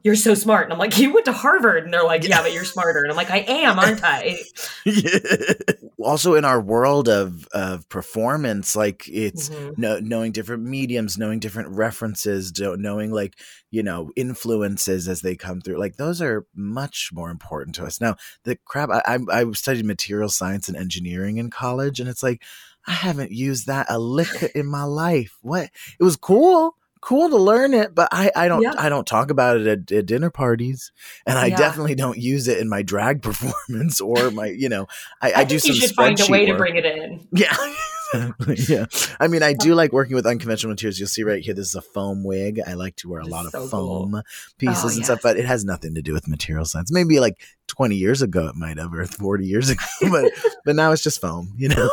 [0.05, 0.65] you're so smart.
[0.65, 1.85] And I'm like, you went to Harvard.
[1.85, 3.03] And they're like, yeah, but you're smarter.
[3.03, 4.37] And I'm like, I am, aren't I?
[6.03, 9.79] also in our world of of performance like it's Mhm.
[9.79, 13.39] know, knowing different mediums knowing different references knowing like
[13.71, 18.01] you know influences as they come through like those are much more important to us
[18.01, 22.23] now the crap i i, I studied material science and engineering in college and it's
[22.23, 22.43] like
[22.87, 27.37] i haven't used that a lick in my life what it was cool cool to
[27.37, 28.75] learn it but i i don't Yeah.
[28.79, 30.93] i don't talk about it at, at dinner parties
[31.27, 31.57] and i Yeah.
[31.57, 34.87] definitely don't use it in my drag performance or my you know
[35.21, 36.59] i, I, do think you some should find a way to work.
[36.59, 37.27] bring it in.
[37.33, 37.57] Yeah.
[38.69, 38.87] yeah.
[39.21, 40.99] I mean, I do like working with unconventional materials.
[40.99, 42.61] You'll see right here, this is a foam wig.
[42.67, 43.69] I like to wear a lot of so cool.
[44.11, 44.23] foam
[44.59, 46.93] pieces Oh, and stuff, but it has nothing to do with material science.
[46.93, 50.31] Maybe like 20 years ago it might have, or 40 years ago, but
[50.65, 51.89] but now it's just foam, you know?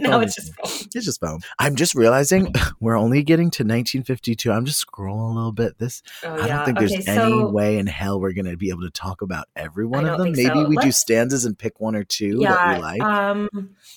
[0.00, 0.52] no, it's just
[0.96, 1.40] It's just foam.
[1.58, 4.50] I'm just realizing we're only getting to 1952.
[4.50, 5.78] I'm just scrolling a little bit.
[5.78, 6.56] This Oh, I yeah.
[6.56, 9.22] don't think there's okay, any way in hell we're going to be able to talk
[9.22, 10.32] about every one of them.
[10.32, 10.68] Maybe so.
[10.68, 13.00] we do Let's- stanzas and pick one or two that we like.
[13.02, 13.48] Um,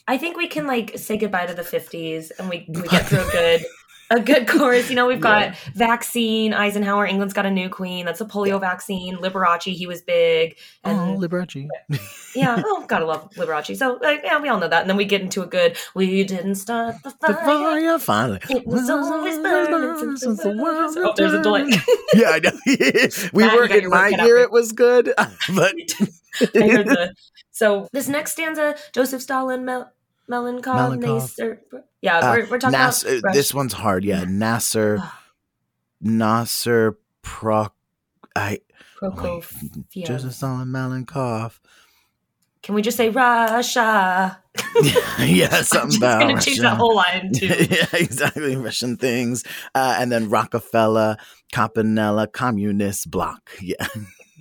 [0.07, 3.27] I think we can like say goodbye to the fifties, and we we get through
[3.27, 3.65] a good
[4.11, 4.89] a good course.
[4.89, 8.05] You know, we've got vaccine, Eisenhower, England's got a new queen.
[8.05, 9.15] That's a polio vaccine.
[9.17, 11.69] Liberace, he was big, and oh, Liberace.
[12.35, 13.77] yeah, oh, gotta love Liberace.
[13.77, 14.81] So uh, yeah, we all know that.
[14.81, 15.77] And then we get into a good.
[15.95, 17.45] We didn't start the The fire.
[17.45, 18.39] fire finally.
[18.49, 21.67] It was always burning since the world Oh, there's a delay.
[22.13, 22.51] yeah, I know.
[23.33, 24.37] we were in my work cut out year.
[24.39, 25.73] It was good, but
[26.55, 27.15] I heard the.
[27.51, 29.91] So this next stanza, Joseph Stalin, Mel,
[30.31, 30.99] Melankov.
[30.99, 31.61] Nasser.
[32.01, 34.03] Yeah, Uh, we're, we're talking Nas- about Rush- this one's hard.
[34.05, 35.03] Yeah, Nasser,
[35.99, 37.67] Nasser, Pro.
[38.35, 38.59] I
[39.01, 39.87] Prokofiev.
[40.05, 41.59] Joseph Stalin Malenkov.
[42.63, 44.39] Can we just say Russia?
[45.19, 47.47] yeah, something Just about gonna change that whole line too.
[47.47, 48.55] yeah, exactly.
[48.55, 49.43] Russian things.
[49.73, 51.17] Uh, and then Rockefeller,
[51.51, 53.49] Campanella, Communist Bloc.
[53.61, 53.87] Yeah.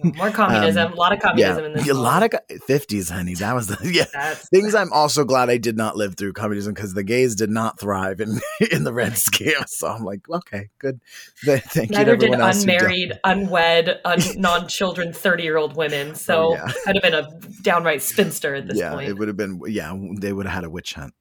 [0.02, 0.86] More communism.
[0.88, 1.88] Um, a lot of communism in this.
[1.88, 3.34] a lot of 50s, honey.
[3.34, 4.04] That was the, yeah.
[4.12, 7.50] That's- Things I'm also glad I did not live through communism because the gays did
[7.50, 8.40] not thrive in
[8.72, 9.66] in the Red Scare.
[9.66, 11.00] So I'm like, okay, good.
[11.44, 12.76] Thank Neither did everyone else who don't.
[12.80, 16.14] unmarried, unwed, un- non-children, thirty-year-old women.
[16.14, 16.72] So Oh, yeah.
[16.86, 17.28] I'd have been a
[17.62, 19.08] downright spinster at this yeah, point.
[19.08, 19.60] it would have been.
[19.66, 21.14] Yeah, they would have had a witch hunt.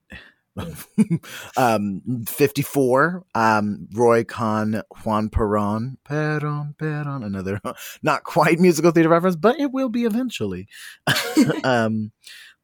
[1.58, 7.62] um, 54, um, Roy Cohn, Juan Perón, Perón, Perón, another
[8.04, 10.67] not quite musical theater reference, but it will be eventually.
[11.63, 12.12] um,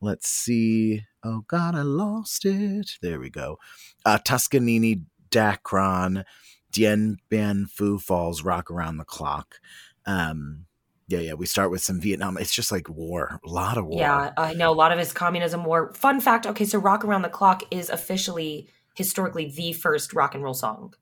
[0.02, 1.04] let's see.
[1.24, 2.92] Oh God, I lost it.
[3.02, 3.58] There we go.
[4.06, 6.24] Uh, Toscanini, Dacron,
[6.72, 9.60] Dien Bien Phu Falls, Rock Around the Clock.
[10.06, 10.66] Um,
[11.08, 11.34] yeah, yeah.
[11.34, 12.38] We start with some Vietnam.
[12.38, 14.00] It's just like war, a lot of war.
[14.00, 15.94] Yeah, I know a lot of his communism war.
[15.94, 20.44] Fun fact: Okay, so "Rock Around the Clock" is officially, historically, the first rock and
[20.44, 20.94] roll song.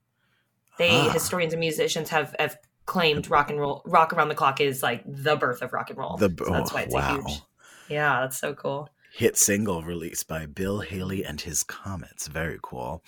[0.77, 1.09] They Ah.
[1.11, 3.81] historians and musicians have have claimed rock and roll.
[3.85, 6.17] "Rock Around the Clock" is like the birth of rock and roll.
[6.17, 7.15] The So that's oh, why it's wow.
[7.15, 7.41] a huge.
[7.89, 8.89] Yeah, that's so cool.
[9.13, 12.27] Hit single released by Bill Haley and his Comets.
[12.27, 13.03] Very cool.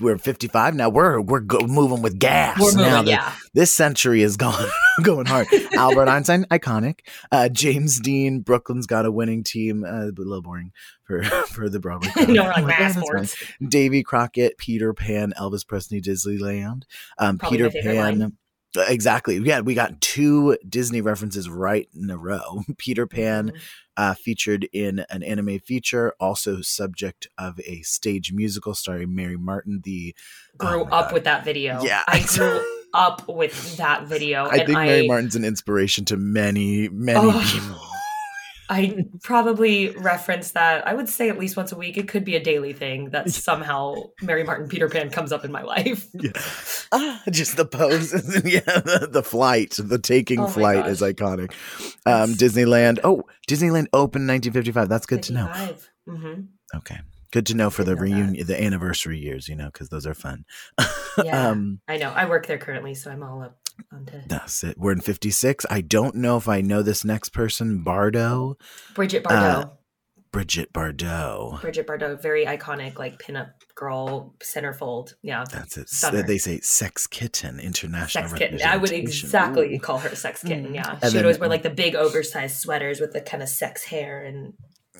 [0.00, 0.88] We're 55 now.
[0.88, 2.58] We're we're go- moving with gas.
[2.58, 3.02] We're moving, now.
[3.02, 3.32] Yeah.
[3.52, 4.66] This century is going
[5.02, 5.46] going hard.
[5.76, 7.00] Albert Einstein, iconic.
[7.30, 9.84] Uh, James Dean, Brooklyn's got a winning team.
[9.84, 10.72] Uh, a little boring
[11.04, 12.10] for for the Broadway.
[12.26, 13.36] no, we're like mass sports.
[13.68, 16.84] Davy Crockett, Peter Pan, Elvis Presley, Disneyland.
[17.18, 17.96] Um, Peter Pan.
[18.20, 18.36] line.
[18.76, 19.36] Exactly.
[19.38, 22.62] Yeah, we got two Disney references right in a row.
[22.78, 23.56] Peter Pan Mm-hmm.
[23.96, 29.80] uh, featured in an anime feature, also subject of a stage musical starring Mary Martin.
[29.84, 30.14] The
[30.58, 31.12] Grew oh up God.
[31.12, 31.82] with that video.
[31.82, 32.02] Yeah.
[32.06, 32.60] I grew
[32.94, 34.46] up with that video.
[34.46, 37.50] I think I, Mary Martin's an inspiration to many, many Oh.
[37.52, 37.89] people.
[38.70, 40.86] I probably reference that.
[40.86, 41.96] I would say at least once a week.
[41.98, 45.50] It could be a daily thing that somehow Mary Martin Peter Pan comes up in
[45.52, 46.06] my life.
[46.14, 46.30] Yeah.
[46.92, 48.42] Ah, just the poses.
[48.44, 50.90] yeah, the, the flight, the taking Oh flight gosh.
[50.90, 51.52] is iconic.
[52.04, 52.98] Um, Disneyland.
[53.04, 54.88] Oh, Disneyland opened 1955.
[54.88, 55.74] That's good to know.
[56.08, 56.40] hmm
[56.74, 56.98] Okay.
[57.30, 58.02] Good to know for the know that.
[58.02, 60.44] reunion, the anniversary years, you know, because those are fun.
[61.24, 62.10] Yeah, um, I know.
[62.10, 63.58] I work there currently, so I'm all up
[63.92, 64.78] onto that's it.
[64.78, 65.66] We're in 56.
[65.70, 68.56] I don't know if I know this next person, Bardo.
[68.94, 69.70] Bridget Uh, Bardot.
[70.32, 71.60] Bridget Bardot.
[71.60, 75.14] Bridget Bardot, very iconic, like pinup girl, centerfold.
[75.22, 76.26] Yeah, That's it.
[76.26, 78.60] They say sex kitten, international sex kitten.
[78.64, 79.80] I would exactly Ooh.
[79.80, 80.72] call her sex kitten.
[80.74, 83.48] Yeah, And she would always wear like the big oversized sweaters with the kind of
[83.48, 84.54] sex hair and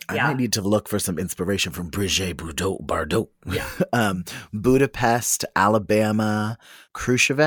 [0.08, 2.84] I might need to look for some inspiration from Brigitte Bardot.
[2.84, 3.28] Bardot.
[3.46, 3.68] Yeah.
[3.92, 6.58] um, Budapest, Alabama,
[6.92, 7.38] Khrushchev,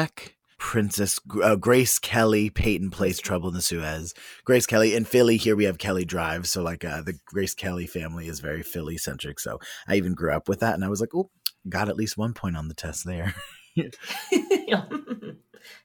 [0.64, 4.14] Princess uh, Grace Kelly, Peyton Place, Trouble in the Suez.
[4.46, 5.36] Grace Kelly in Philly.
[5.36, 6.48] Here we have Kelly Drive.
[6.48, 9.42] So like uh, the Grace Kelly family is very Philly centric.
[9.42, 11.30] So I even grew up with that, and I was like, oh,
[11.68, 13.36] got at least one point on the test there.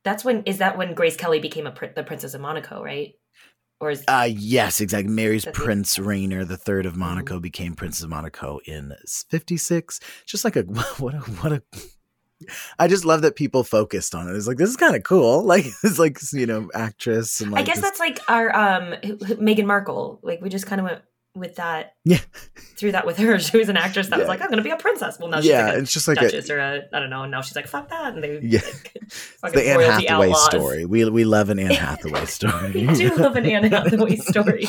[0.04, 3.14] That's when is that when Grace Kelly became a the Princess of Monaco, right?
[3.80, 5.12] Or is Uh yes, exactly.
[5.12, 5.44] Mary's.
[5.44, 8.94] Prince Rainier, the third of Monaco, became Princess of Monaco in
[9.28, 9.98] '56.
[10.24, 10.62] Just like a
[10.98, 11.62] what a what a.
[12.79, 14.37] I just love that people focused on it.
[14.37, 15.42] It's like this is kind of cool.
[15.48, 18.92] Like it's like you know actress and like I guess this- that's like our um
[19.03, 20.18] Meghan Markle.
[20.22, 21.03] Like we just kind of went
[21.38, 21.94] with that.
[22.05, 22.18] Yeah.
[22.77, 24.20] Through that with her, she was an actress that Yeah.
[24.22, 25.18] was like, I'm gonna be a princess.
[25.18, 25.66] Well, now she's yeah.
[25.66, 27.22] like a it's just like a, duchess or a I don't know.
[27.22, 28.14] And now she's like, fuck that.
[28.14, 28.61] And they Yeah.
[29.42, 30.44] like, it's the Anne Hathaway outlaws.
[30.44, 30.85] story.
[30.85, 32.87] We we love an Anne Hathaway story.
[32.87, 34.66] we do love an Anne Hathaway story.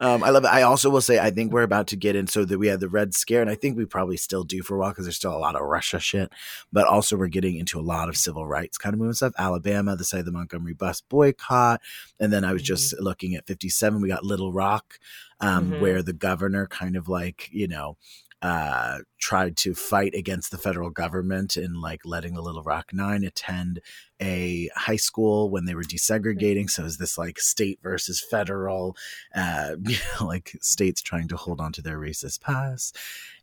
[0.00, 0.48] Um, I love it.
[0.48, 2.80] I also will say I think we're about to get in so that we had
[2.80, 5.16] the Red Scare, and I think we probably still do for a while because there's
[5.16, 6.30] still a lot of Russia shit.
[6.72, 9.32] But also we're getting into a lot of civil rights kind of movement stuff.
[9.38, 11.80] Alabama, the side of the Montgomery bus boycott,
[12.20, 14.00] and then I was just looking at 57.
[14.02, 14.98] We got Little Rock,
[15.40, 15.78] um, Mhm.
[15.78, 17.96] where the governor kind of like you know
[18.42, 23.24] uh tried to fight against the federal government in like letting the little rock nine
[23.24, 23.80] attend
[24.20, 28.96] a high school when they were desegregating so is this like state versus federal
[29.34, 32.96] uh you know, like states trying to hold on to their racist past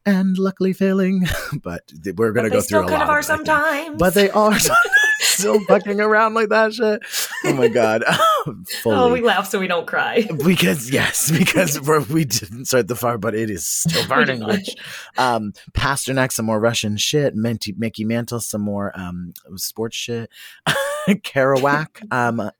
[0.05, 1.25] and luckily failing
[1.63, 3.97] but we're gonna But they go through a kind lot of are it, sometimes.
[3.99, 4.57] but they are
[5.19, 7.01] still fucking around like that shit
[7.45, 8.03] oh my god
[8.43, 10.27] Fully oh, we laugh so we don't cry.
[10.45, 14.43] because yes, because we're, didn't start the fire, but it is still burning.
[14.43, 14.75] Rich.
[15.17, 17.35] Um, Pasternak, some more Russian shit.
[17.35, 20.29] Menti, Mickey Mantle, some more um sports shit.
[21.07, 22.51] Kerouac, um, I'm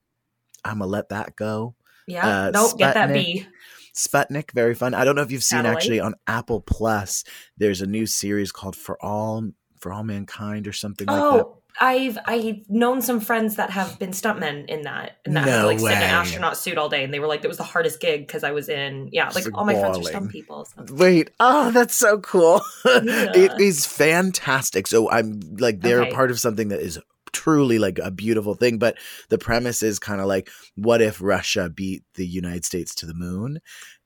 [0.80, 1.76] gonna let that go.
[2.08, 2.48] Yeah.
[2.48, 2.78] Uh, nope.
[2.78, 3.48] Get that B.
[3.96, 4.94] Sputnik, very fun.
[4.94, 5.78] I don't know if you've seen Satellite.
[5.78, 7.24] actually on Apple Plus.
[7.58, 11.46] There's a new series called For All for All Mankind or something like that.
[11.82, 15.68] I've I've known some friends that have been stuntmen in that and that have No
[15.68, 18.00] like in an astronaut suit all day and they were like that was the hardest
[18.00, 20.66] gig because I was in yeah like all my friends are stunt people.
[20.66, 22.62] so- Wait, oh, that's so cool.
[22.86, 23.32] Yeah.
[23.36, 24.88] it is fantastic.
[24.88, 26.12] So I'm like they're Okay.
[26.12, 27.00] part of something that is
[27.32, 28.96] truly like a beautiful thing, but
[29.30, 33.14] the premise is kind of like what if Russia beat the United States to the
[33.16, 33.60] moon?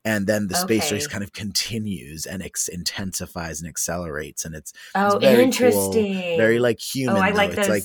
[0.08, 4.72] And then the space race kind of continues and ex- intensifies and accelerates, and it's
[4.94, 6.38] Oh, very cool, interesting.
[6.38, 7.16] very like human.
[7.16, 7.36] oh, I though.
[7.36, 7.68] like it's those.
[7.68, 7.84] like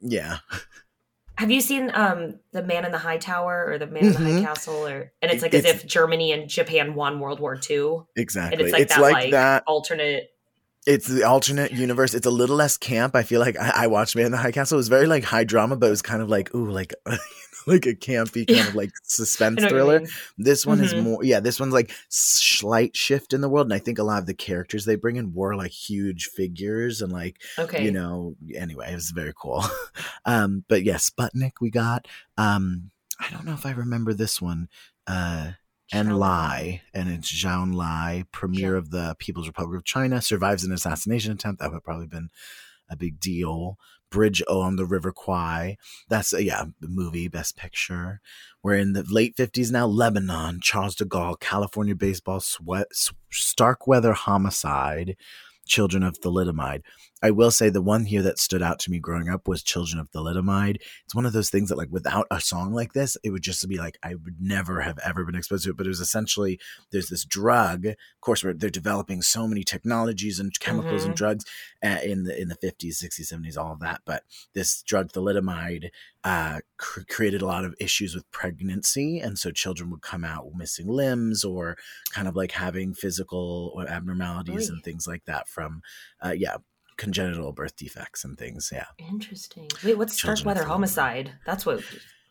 [0.00, 0.38] yeah,
[1.36, 4.18] Have you seen um the Man in the High Tower or the Man in the
[4.18, 4.42] High Mhm.
[4.42, 8.52] Castle or and it's like as if Germany and Japan won World War II exactly.
[8.58, 9.62] and it's like that like that.
[9.66, 10.30] alternate
[10.86, 12.12] It's the alternate universe.
[12.14, 13.16] It's a little less camp.
[13.16, 14.76] I feel like I, I watched Man in the High Castle.
[14.76, 16.92] It was very like high drama, but it was kind of like ooh, like
[17.66, 18.68] like a campy kind Yeah.
[18.68, 20.02] of like suspense know what you thriller.
[20.38, 21.02] This one is Mhm.
[21.02, 21.40] more, yeah.
[21.40, 24.34] This one's like slight shift in the world, and I think a lot of the
[24.34, 27.84] characters they bring in were like huge figures and like Okay.
[27.84, 28.36] you know.
[28.54, 29.64] Anyway, it was very cool.
[30.24, 32.06] um, but yeah, Sputnik we got.
[32.36, 34.68] Um, I don't know if I remember this one.
[35.06, 35.52] Uh,
[35.92, 38.78] and Shall- Lai, and it's Zhao Lai, premier Zhao.
[38.78, 41.60] of the People's Republic of China, survives an assassination attempt.
[41.60, 42.30] That would have probably been
[42.88, 43.78] a big deal.
[44.14, 45.76] Bridge on the River Kwai.
[46.08, 48.20] That's a yeah, the movie Best Picture.
[48.62, 49.86] We're in the late fifties now.
[49.86, 52.86] Lebanon, Charles de Gaulle, California baseball, sweat,
[53.28, 55.16] Starkweather homicide,
[55.66, 56.82] Children of Thalidomide.
[57.24, 59.98] I will say the one here that stood out to me growing up was Children
[59.98, 60.76] of Thalidomide.
[61.06, 63.66] It's one of those things that like without a song like this, it would just
[63.66, 65.76] be like I would never have ever been exposed to it.
[65.78, 66.60] But it was essentially
[66.92, 67.86] there's this drug.
[67.86, 71.16] Of course, where they're developing so many technologies and chemicals and Mhm.
[71.16, 71.44] drugs
[71.82, 74.02] uh, in the in the 50s, 60s, 70s, all of that.
[74.04, 75.88] But this drug thalidomide
[76.24, 80.52] uh, cr- created a lot of issues with pregnancy, and so children would come out
[80.54, 81.78] missing limbs or
[82.12, 84.74] kind of like having physical abnormalities Oy.
[84.74, 85.80] and things like that from
[86.22, 86.56] uh, yeah
[86.96, 88.70] congenital birth defects and things.
[88.72, 88.86] Yeah.
[88.98, 89.68] Interesting.
[89.84, 90.68] Wait, what's Children Starkweather Thalidomide.
[90.68, 91.32] homicide?
[91.46, 91.82] That's what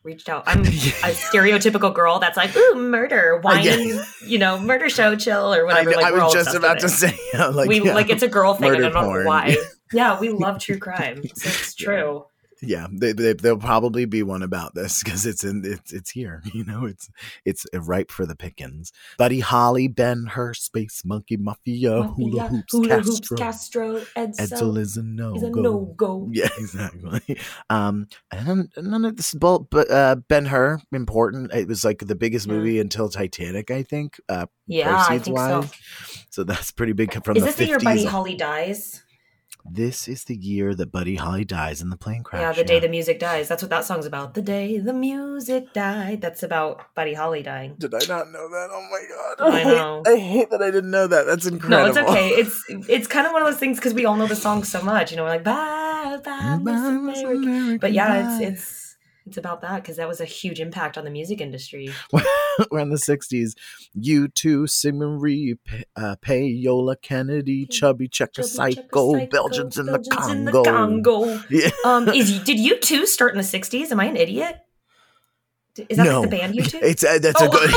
[0.04, 0.44] reached out.
[0.46, 4.06] I'm a stereotypical girl that's like, ooh, murder, wine, yeah.
[4.26, 5.92] you know, murder show, chill, or whatever.
[5.92, 7.94] know- like, I was just about to say, yeah, like, we yeah.
[7.94, 9.56] like it's a girl thing, and I don't know why.
[9.92, 11.24] yeah, we love true crime.
[11.36, 12.26] So it's true.
[12.66, 16.42] Yeah, they, they, there'll probably be one about this because it's in it's it's here.
[16.54, 17.10] You know, it's
[17.46, 18.92] it's ripe for the pickings.
[19.18, 24.78] Buddy Holly, Ben Hur, Space Monkey Mafia, Hula Hoops, Hula Castro, Hoops, Castro, Edsel, Edsel
[24.78, 25.62] is a no is a go.
[25.62, 26.30] no go.
[26.34, 27.38] Yeah, exactly.
[27.70, 31.54] Um, and none, of this, but uh, Ben Hur important.
[31.54, 32.54] It was like the biggest Yeah.
[32.54, 34.20] movie until Titanic, I think.
[34.30, 35.70] Uh, Yeah, I think wise.
[35.70, 35.76] so.
[36.30, 37.84] So that's pretty big from Is the this the year 50s.
[37.84, 39.03] Buddy Holly dies?
[39.66, 42.42] This is the year that Buddy Holly dies in the plane crash.
[42.42, 43.48] yeah, the day the music dies.
[43.48, 44.34] That's what that song's about.
[44.34, 46.20] The day the music died.
[46.22, 47.76] That's about Buddy Holly dying.
[47.80, 48.70] Did I not know that?
[48.72, 49.02] Oh my
[49.38, 49.54] god!
[49.54, 50.04] I hate- know.
[50.06, 51.26] I hate that I didn't know that.
[51.26, 51.94] That's incredible.
[51.94, 52.30] No, it's okay.
[52.44, 54.82] It's it's kind of one of those things because we all know the song so
[54.82, 55.12] much.
[55.12, 57.30] You know, we're like bye bye, Bye, Miss America.
[57.38, 58.44] America, But yeah, bye.
[58.44, 58.83] it's it's
[59.26, 61.90] it's about that because that was a huge impact on the music industry.
[62.72, 63.54] We're in the '60s.
[63.94, 65.56] You two, Syngman Rhee,
[65.96, 71.40] uh, Payola Kennedy, Chubby Checker, Psycho, Checker, Belgians in the Belgians in the Congo.
[71.50, 71.70] Yeah.
[71.86, 73.92] Um, is did U2 start in the '60s?
[73.92, 74.58] Am I an idiot?
[75.90, 76.80] Is that no, like the band you two?
[76.84, 77.48] it's uh, that's Oh.
[77.48, 77.72] a good.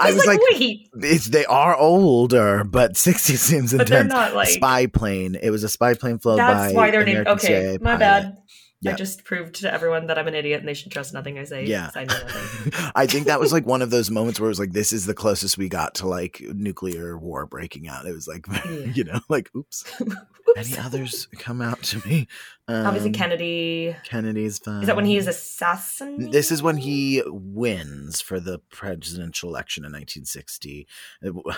[0.00, 3.78] I was, like, wait, it's they are older, but '60s seems intense.
[3.78, 4.48] but they're not like.
[4.48, 5.36] spy plane.
[5.40, 7.28] It was a spy plane flown That's by why they're named.
[7.28, 7.98] Okay, CIA my pilot.
[8.00, 8.36] bad.
[8.86, 11.44] I just proved to everyone that I'm an idiot and they should trust nothing I
[11.44, 11.66] say.
[11.66, 11.90] Yeah.
[11.94, 12.18] I know.
[12.94, 15.04] I think that was like one of those moments where it was like, this is
[15.06, 18.06] the closest we got to like nuclear war breaking out.
[18.06, 18.86] It was like, Yeah.
[18.94, 19.84] you know, like, oops.
[20.56, 22.26] Any others come out to me?
[22.70, 23.96] Um, Obviously, Kennedy.
[24.04, 24.80] Kennedy's fun.
[24.82, 26.30] Is that when he is assassinated?
[26.32, 30.86] This is when he wins for the presidential election in 1960.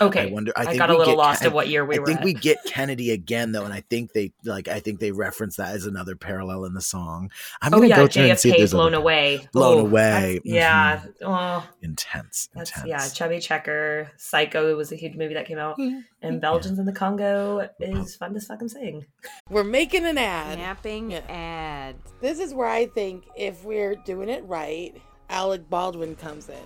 [0.01, 0.53] Okay, I wonder.
[0.57, 2.07] I, I, think got a little lost Ken- of what year we I were I
[2.07, 2.25] think at.
[2.25, 4.69] we get Kennedy again though, and I think they like.
[4.69, 7.31] I think they reference that as another parallel in the song.
[7.61, 9.49] I'm oh gonna yeah, go through and see if there's blown other- away.
[9.53, 11.03] Blown away, that's- Yeah.
[11.23, 12.49] Oh, intense.
[12.55, 12.89] that's intense.
[12.89, 13.09] yeah.
[13.09, 15.79] Chubby Checker, Psycho was a huge movie that came out,
[16.23, 19.05] and Belgians in the Congo is fun to fucking sing.
[19.51, 20.59] We're making an ad.
[20.59, 21.21] Napping Yeah.
[21.29, 21.97] ad.
[22.21, 24.95] This is where I think if we're doing it right,
[25.31, 26.57] Alec Baldwin comes in.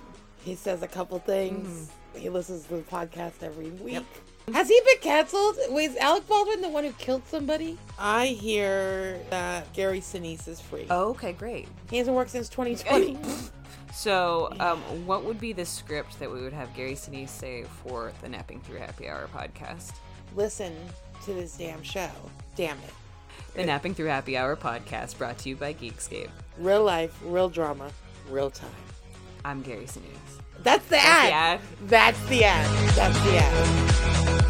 [0.43, 1.89] He says a couple things.
[2.15, 2.19] Mm.
[2.19, 4.05] He listens to the podcast every week.
[4.53, 5.57] Has he been canceled?
[5.69, 7.77] Was Alec Baldwin the one who killed somebody?
[7.99, 10.87] I hear that Gary Sinise is free.
[10.89, 11.67] Oh, okay, great.
[11.89, 13.17] He hasn't worked since 2020.
[13.97, 18.11] So, um, what would be the script that we would have Gary Sinise say for
[18.21, 19.93] the Napping Through Happy Hour podcast?
[20.35, 20.71] Listen
[21.25, 22.07] to this damn show.
[22.55, 22.93] Damn it.
[23.55, 26.29] The Napping Through Happy Hour podcast brought to you by Geekscape.
[26.59, 27.89] Real life, real drama,
[28.29, 28.69] real time.
[29.43, 30.43] I'm Gary Sinise.
[30.61, 31.29] That's the That's ad.
[31.29, 31.59] the ad.
[31.89, 32.89] That's the ad.
[32.89, 34.43] That's the ad.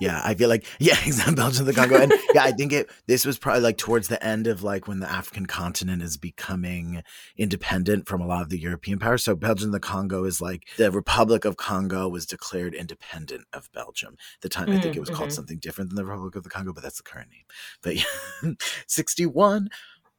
[0.00, 1.34] Yeah, I feel like yeah, exactly.
[1.36, 2.90] Belgium, the Congo, and yeah, I think it.
[3.06, 7.02] This was probably like towards the end of like when the African continent is becoming
[7.36, 9.22] independent from a lot of the European powers.
[9.24, 14.14] So Belgium, the Congo is like the Republic of Congo was declared independent of Belgium.
[14.36, 15.34] At the time, I think it was called Mhm.
[15.34, 17.44] something different than the Republic of the Congo, but that's the current name.
[17.82, 18.52] But yeah,
[18.86, 19.68] sixty-one.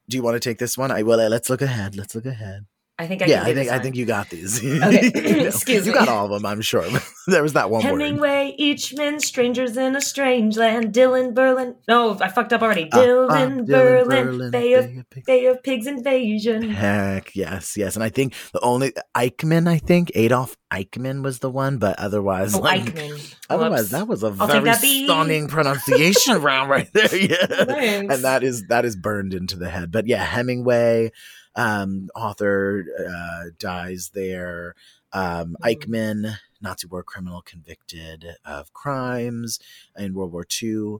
[0.08, 0.90] Do you want to take this one?
[0.90, 1.18] I will.
[1.28, 1.96] Let's look ahead.
[1.96, 2.66] Let's look ahead.
[3.02, 4.58] I think I yeah, I think I think you got these.
[4.64, 5.98] Okay, You know, excuse you me.
[5.98, 6.84] got all of them, I'm sure.
[7.26, 8.00] there was that one word.
[8.00, 11.74] Hemingway, Eachman, Strangers in a Strange Land, Dylan, Berlin.
[11.88, 12.88] No, I fucked up already.
[12.92, 15.26] Ah, ah, Dylan, Dylan, Berlin, Berlin, Bay of Bay of Pigs.
[15.26, 16.70] Bay of Pigs Invasion.
[16.70, 17.96] Heck yes, yes.
[17.96, 22.54] And I think the only Eichmann, I think Adolf Eichmann was the one, but otherwise,
[22.54, 23.34] Oh, like, Eichmann.
[23.50, 23.90] otherwise Whoops.
[23.90, 24.74] that was a I'll very
[25.04, 27.14] stunning pronunciation round right there.
[27.14, 28.14] Yeah, Thanks.
[28.14, 29.90] and that is that is burned into the head.
[29.92, 31.12] But yeah, Hemingway,
[31.56, 34.74] um, author, uh, dies there.
[35.12, 35.76] Um, Mhm.
[35.76, 39.58] Eichmann, Nazi war criminal convicted of crimes
[39.96, 40.96] in World War II.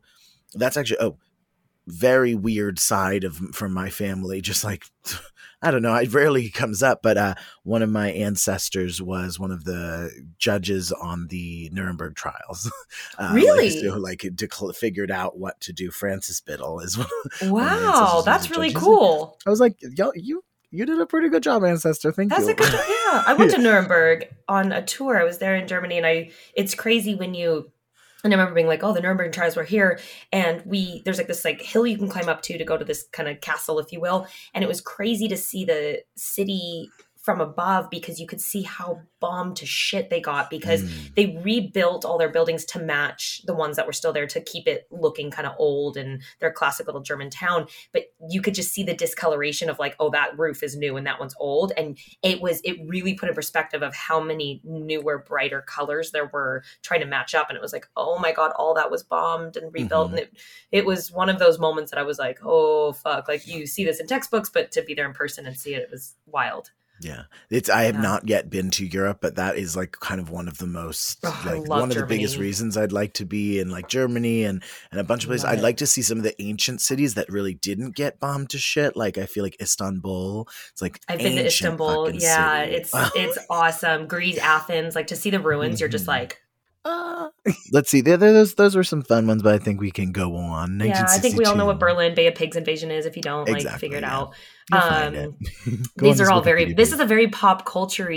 [0.55, 1.17] That's actually oh,
[1.87, 4.41] very weird side of from my family.
[4.41, 4.85] Just like
[5.63, 9.53] I don't know, it rarely comes up, but uh, one of my ancestors was one
[9.53, 12.71] of the judges on the Nuremberg trials.
[13.19, 13.71] uh, Really?
[13.71, 15.91] like, who like decl- figured out what to do.
[15.91, 16.99] Francis Biddle is.
[17.43, 18.73] Wow, that's really.
[18.73, 19.39] Cool.
[19.47, 22.13] I was like, yo, you you did a pretty good job, ancestor.
[22.13, 22.55] Thank That's you.
[22.55, 22.87] That's a good job.
[22.89, 23.25] yeah.
[23.27, 25.19] I went to Nuremberg on a tour.
[25.21, 26.31] I was there in Germany, and I.
[26.55, 27.71] It's crazy when you.
[28.25, 29.99] And I remember being like, "Oh, the Nuremberg trials were here,"
[30.33, 32.85] and we there's like this like hill you can climb up to to go to
[32.85, 34.27] this kind of castle, if you will.
[34.55, 36.91] And it was crazy to see the city
[37.23, 41.15] from above because you could see how bombed to shit they got because Mm.
[41.15, 44.67] they rebuilt all their buildings to match the ones that were still there to keep
[44.67, 47.69] it looking kind of old and their classic little German town.
[47.93, 51.07] But you could just see the discoloration of like, oh, that roof is new and
[51.07, 51.73] that one's old.
[51.77, 56.27] And it was, it really put in perspective of how many newer, brighter colors there
[56.27, 57.49] were trying to match up.
[57.49, 60.09] And it was like, oh my God, all that was bombed and rebuilt.
[60.09, 60.11] Mhm.
[60.11, 60.33] And it,
[60.73, 63.29] it was one of those moments that I was like, oh, fuck.
[63.29, 65.83] Like you see this in textbooks, but to be there in person and see it,
[65.83, 66.73] it was wild.
[67.05, 67.69] Yeah, it's.
[67.69, 68.01] I have Yeah.
[68.03, 71.19] not yet been to Europe, but that is like kind of one of the most
[71.25, 74.63] Oh, like one of the biggest reasons I'd like to be in like Germany and
[74.93, 75.45] and a bunch of places.
[75.45, 75.63] I'd it.
[75.63, 78.97] like to see some of the ancient cities that really didn't get bombed to shit.
[78.97, 80.49] Like I feel like Istanbul.
[80.71, 82.11] It's like I've been to Istanbul.
[82.13, 82.77] Yeah, city.
[82.77, 84.07] it's it's awesome.
[84.07, 86.09] Greece, Athens, like to see the ruins, you're just Mhm.
[86.09, 86.42] like,
[86.85, 87.31] Ah.
[87.71, 88.01] Let's see.
[88.01, 90.81] Those those were some fun ones, but I think we can go on.
[90.81, 91.07] yeah.
[91.09, 93.07] I think we all know what Berlin Bay of Pigs invasion is.
[93.07, 94.17] If you don't, like, Exactly, figure it yeah.
[94.19, 94.35] out.
[94.73, 95.37] Um.
[95.97, 96.73] These are all very.
[96.73, 98.11] This is a very pop culture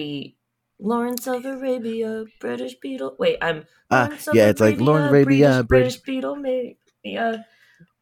[0.80, 3.16] Lawrence of Arabia, British Beetle.
[3.20, 3.66] Wait, I'm.
[3.92, 6.44] Uh, yeah, it's like Lawrence of Arabia, British, British- Beetle,
[7.04, 7.38] Yeah.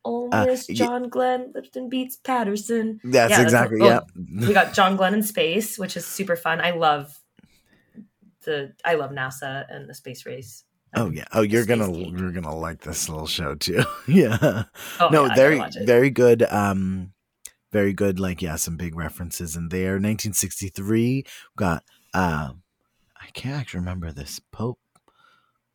[0.05, 2.99] Oh, Uh, Miss ye- John Glenn Liston beats Patterson.
[3.03, 3.99] That's yeah, that's exactly yeah.
[4.16, 6.59] we got John Glenn in space, which is super fun.
[6.59, 7.18] I love
[8.43, 10.63] the I love NASA and the space race.
[10.95, 11.25] Oh yeah.
[11.33, 12.17] Oh, you're gonna geek.
[12.17, 13.83] you're gonna like this little show too.
[14.07, 14.63] yeah.
[14.99, 16.43] Oh, no, yeah, very very good.
[16.43, 17.13] Um,
[17.71, 18.19] very good.
[18.19, 19.93] Like yeah, some big references in there.
[19.93, 21.25] 1963
[21.55, 21.83] got.
[22.13, 22.51] Uh,
[23.19, 24.39] I can't actually remember this.
[24.51, 24.79] Pope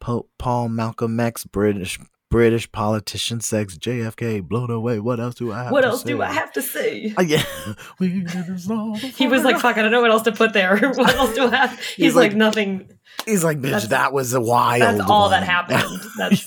[0.01, 1.99] Pope Paul Malcolm X British
[2.31, 5.01] British politician sex JFK blown away.
[5.01, 5.73] What else do I have?
[5.73, 6.21] What to else do?
[6.21, 7.15] I have to say?
[7.17, 7.43] Oh, yeah.
[7.99, 10.77] He was like, "Fuck, I don't know what else to put there.
[10.95, 12.91] what else do I have?" He's, He's like, like, "Nothing.
[13.25, 14.83] He's like, bitch, That's- that was a wild.
[14.83, 16.01] That's all that happened.
[16.19, 16.47] That's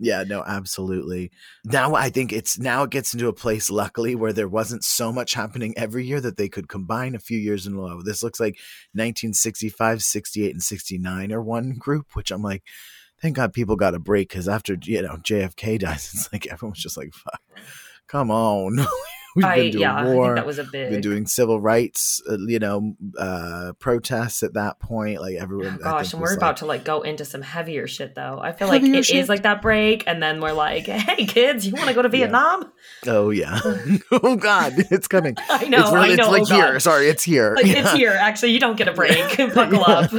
[0.00, 1.30] yeah, no, absolutely.
[1.64, 5.12] Now I think it's now it gets into a place, luckily, where there wasn't so
[5.12, 8.02] much happening every year that they could combine a few years in a row.
[8.02, 8.54] This looks like
[8.94, 12.62] 1965, 68, and 69 are one group, which I'm like,
[13.20, 16.82] thank God people got a break because after you know JFK dies, it's like everyone's
[16.82, 17.40] just like, fuck,
[18.06, 18.78] come on.
[19.36, 19.94] We've I been doing yeah.
[19.94, 20.28] I war.
[20.28, 20.90] think that was a big.
[20.90, 25.20] been doing civil rights, uh, you know, uh, protests at that point.
[25.20, 28.40] Like everyone, Gosh, and we're like- about to like go into some heavier shit though.
[28.42, 29.28] I feel like it is shit?
[29.28, 32.72] like that break, and then we're like, "Hey kids, you want to go to Vietnam?"
[33.06, 33.60] Oh yeah.
[34.10, 35.36] oh God, it's coming.
[35.50, 36.34] I know, it's really, I know.
[36.34, 36.72] it's like oh, here.
[36.72, 36.82] God.
[36.82, 37.54] Sorry, it's here.
[37.56, 37.80] Like yeah.
[37.80, 38.16] it's here.
[38.18, 39.36] Actually, you don't get a break.
[39.54, 40.10] Buckle up.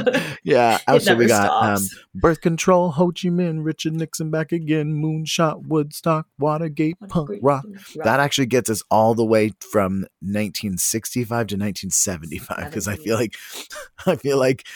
[0.44, 0.78] Yeah.
[0.86, 1.82] Also, we got um,
[2.14, 7.66] birth control, Ho Chi Minh, Richard Nixon back again, moonshot, Woodstock, Watergate, punk rock.
[8.04, 13.34] That actually gets us all the way from 1965 to 1975 because I feel like
[14.06, 14.66] I feel like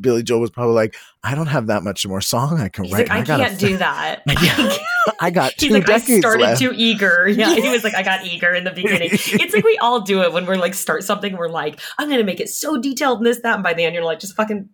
[0.00, 2.92] Billy Joel was probably like, I don't have that much more song I can He's
[2.94, 3.08] write.
[3.08, 4.22] like, I, gotta can't do that.
[5.20, 6.60] I got He's two like, I started left.
[6.60, 7.28] too eager.
[7.28, 9.10] Yeah, he was like, I got eager in the beginning.
[9.12, 11.36] it's like we all do it when we're like start something.
[11.36, 13.94] We're like, I'm gonna make it so detailed and this that, and by the end
[13.94, 14.68] you're like, just fucking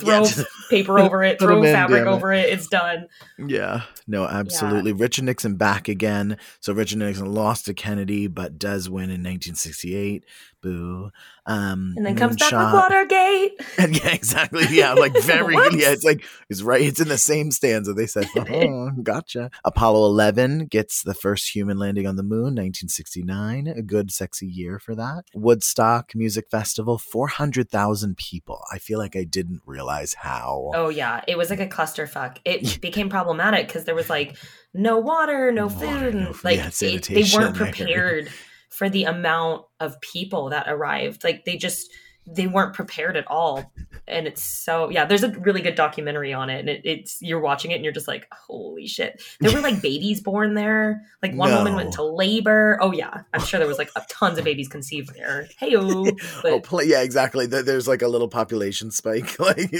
[0.00, 2.16] throw Yeah, just- paper over it, throw throw 'em in, fabric damn it.
[2.16, 2.48] over it.
[2.52, 3.06] It's done.
[3.38, 4.92] Yeah, no, absolutely.
[4.92, 6.36] Richard Nixon back again.
[6.60, 10.24] So Richard Nixon lost to Kennedy, but does win in 1968.
[10.64, 11.10] Boo.
[11.46, 13.60] Um, And then comes back with Watergate.
[13.78, 14.64] And yeah, exactly.
[14.70, 15.54] Yeah, like very.
[15.54, 16.80] Yeah, it's like it's right.
[16.80, 17.92] It's in the same stanza.
[17.92, 23.66] They said, "Oh, gotcha." Apollo 11 gets the first human landing on the moon, 1969.
[23.66, 25.24] A good, sexy year for that.
[25.34, 28.62] Woodstock Music Festival, 400,000 people.
[28.72, 30.70] I feel like I didn't realize how.
[30.74, 32.38] Oh yeah, it was like a clusterfuck.
[32.46, 34.36] It became problematic because there was like
[34.72, 36.44] no water, no Water, food, no and food.
[36.44, 38.30] like Yeah, it- they weren't prepared
[38.74, 41.24] for the amount of people that arrived.
[41.24, 41.90] Like they just
[42.26, 43.70] they weren't prepared at all.
[44.08, 45.04] And it's so yeah.
[45.04, 47.92] There's a really good documentary on it, and it, it's you're watching it and you're
[47.92, 49.22] just like, holy shit.
[49.40, 51.02] There were like babies born there.
[51.22, 51.90] Like one woman went No.
[51.90, 52.78] into labor.
[52.80, 55.48] Oh yeah, I'm sure there was like tons of babies conceived there.
[55.58, 57.46] Hey oh, yeah, exactly.
[57.46, 59.38] There's like a little population spike.
[59.38, 59.70] like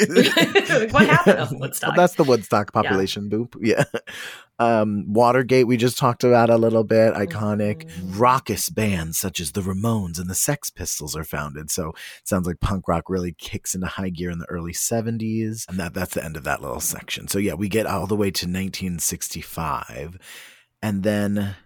[0.93, 1.39] what happened?
[1.41, 1.89] Oh, Woodstock.
[1.89, 3.31] Well, that's the Woodstock population.
[3.31, 3.57] Boop.
[3.61, 3.85] Yeah.
[4.59, 7.15] Um, Watergate, we just talked about a little bit.
[7.15, 7.87] Iconic.
[7.89, 8.19] Mhm.
[8.19, 11.71] Raucous bands such as the Ramones and the Sex Pistols are founded.
[11.71, 15.65] So it sounds like punk rock really kicks into high gear in the early 70s.
[15.69, 17.27] And that that's the end of that little section.
[17.27, 20.19] So yeah, we get all the way to 1965.
[20.83, 21.57] And then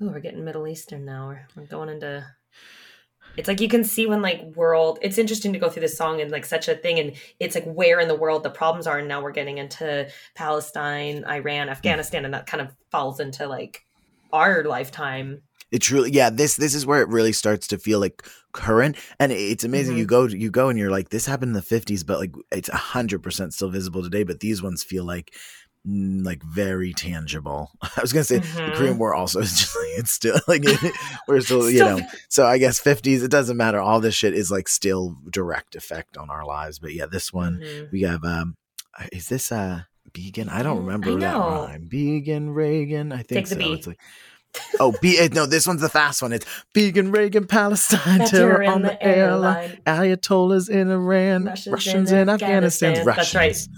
[0.00, 1.28] Ooh, we're getting Middle Eastern now.
[1.28, 2.24] We're, we're going into.
[3.38, 4.98] It's like you can see when like world.
[5.00, 7.64] It's interesting to go through this song and like such a thing, and it's like
[7.64, 8.98] where in the world the problems are.
[8.98, 13.84] And now we're getting into Palestine, Iran, Afghanistan, and that kind of falls into like
[14.32, 15.42] our lifetime.
[15.70, 18.22] it truly yeah this this is where it really starts to feel like
[18.52, 19.98] current and it's amazing Mhm.
[19.98, 22.70] you go you go and you're like this happened in the 50s but like it's
[22.70, 28.12] 100% still visible today but these ones feel like mm, like very tangible i was
[28.12, 28.74] gonna say the Mhm.
[28.74, 30.62] korean war also is just like it's still like
[31.28, 34.50] we're still, you know so i guess 50s it doesn't matter all this shit is
[34.50, 37.90] like still direct effect on our lives but yeah this one Mhm.
[37.92, 38.56] we have um
[39.12, 39.82] is this uh
[40.12, 40.48] Began?
[40.48, 41.84] I don't Mm, remember I that rhyme.
[41.86, 43.12] Began Reagan.
[43.12, 43.58] I think Take the so.
[43.60, 43.72] B.
[43.74, 43.98] It's like
[44.80, 45.44] oh, be no.
[45.44, 46.32] This one's the fast one.
[46.32, 49.78] It's Began Reagan Palestine That terror on in the airline.
[49.86, 52.90] Ayatollahs in Iran, Russians Russians, in in Afghanistan.
[52.96, 53.06] Afghanistan.
[53.06, 53.32] Russians.
[53.32, 53.68] That's right.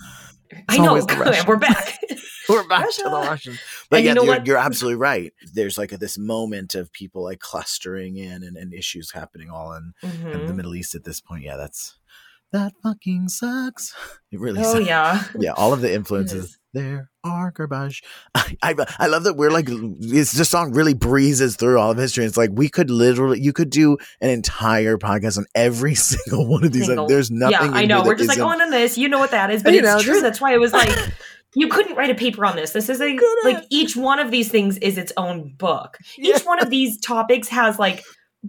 [0.50, 1.00] It's I know.
[1.00, 1.36] Good.
[1.46, 1.98] We're back.
[2.48, 3.28] We're back to the Russia.
[3.30, 3.60] Russians.
[3.90, 4.46] But And you yeah, know you're, what?
[4.46, 5.32] you're absolutely right.
[5.52, 9.92] There's like this moment of people like clustering in and, and issues happening all in,
[10.02, 10.46] in Mhm.
[10.48, 11.44] the Middle East at this point.
[11.44, 11.96] Yeah, that's
[12.52, 13.94] that fucking sucks.
[14.32, 14.86] It really Oh sucks.
[14.86, 15.24] yeah.
[15.38, 16.58] yeah, all of the influences.
[16.72, 18.02] There are garbage.
[18.34, 21.98] I, I I love that we're like it's this song really breezes through all of
[21.98, 22.24] history.
[22.24, 26.64] It's like we could literally you could do an entire podcast on every single one
[26.64, 26.86] of these.
[26.86, 27.72] Single- There's nothing.
[27.72, 28.04] Yeah, I know.
[28.04, 28.96] We're just like going on oh, this.
[28.96, 30.14] You know what that is, but You it's know, true.
[30.14, 30.96] just- That's why it was like
[31.54, 32.70] you couldn't write a paper on this.
[32.70, 35.98] This is a like each one of these things is its own book.
[36.16, 38.04] Each one of these topics has like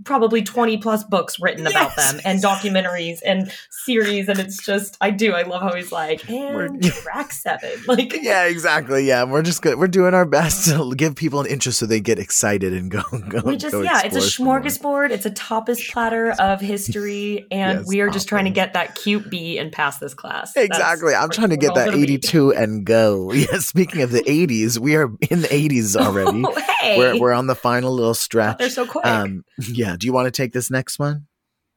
[0.06, 5.10] probably 20 plus books written about them and documentaries and series and it's just I
[5.12, 9.06] do I love how he's like We're- track 7 like yeah, exactly.
[9.06, 9.78] Yeah, we're just good.
[9.78, 13.02] We're doing our best to give people an interest so they get excited and go
[13.30, 13.42] go.
[13.44, 17.88] we just go yeah it's a smorgasbord it's a tapas platter of history and Yes,
[17.88, 21.14] we are just trying to get that cute b and pass this class That's Exactly.
[21.14, 22.04] I'm trying to get that gonna be.
[22.04, 23.32] 82 and go.
[23.34, 26.44] Yeah, speaking of the 80s, we are in the 80s already.
[26.46, 28.58] oh, hey We're we're on the final little stretch.
[28.60, 31.28] they're so quick Um yeah, do you want to take this next one?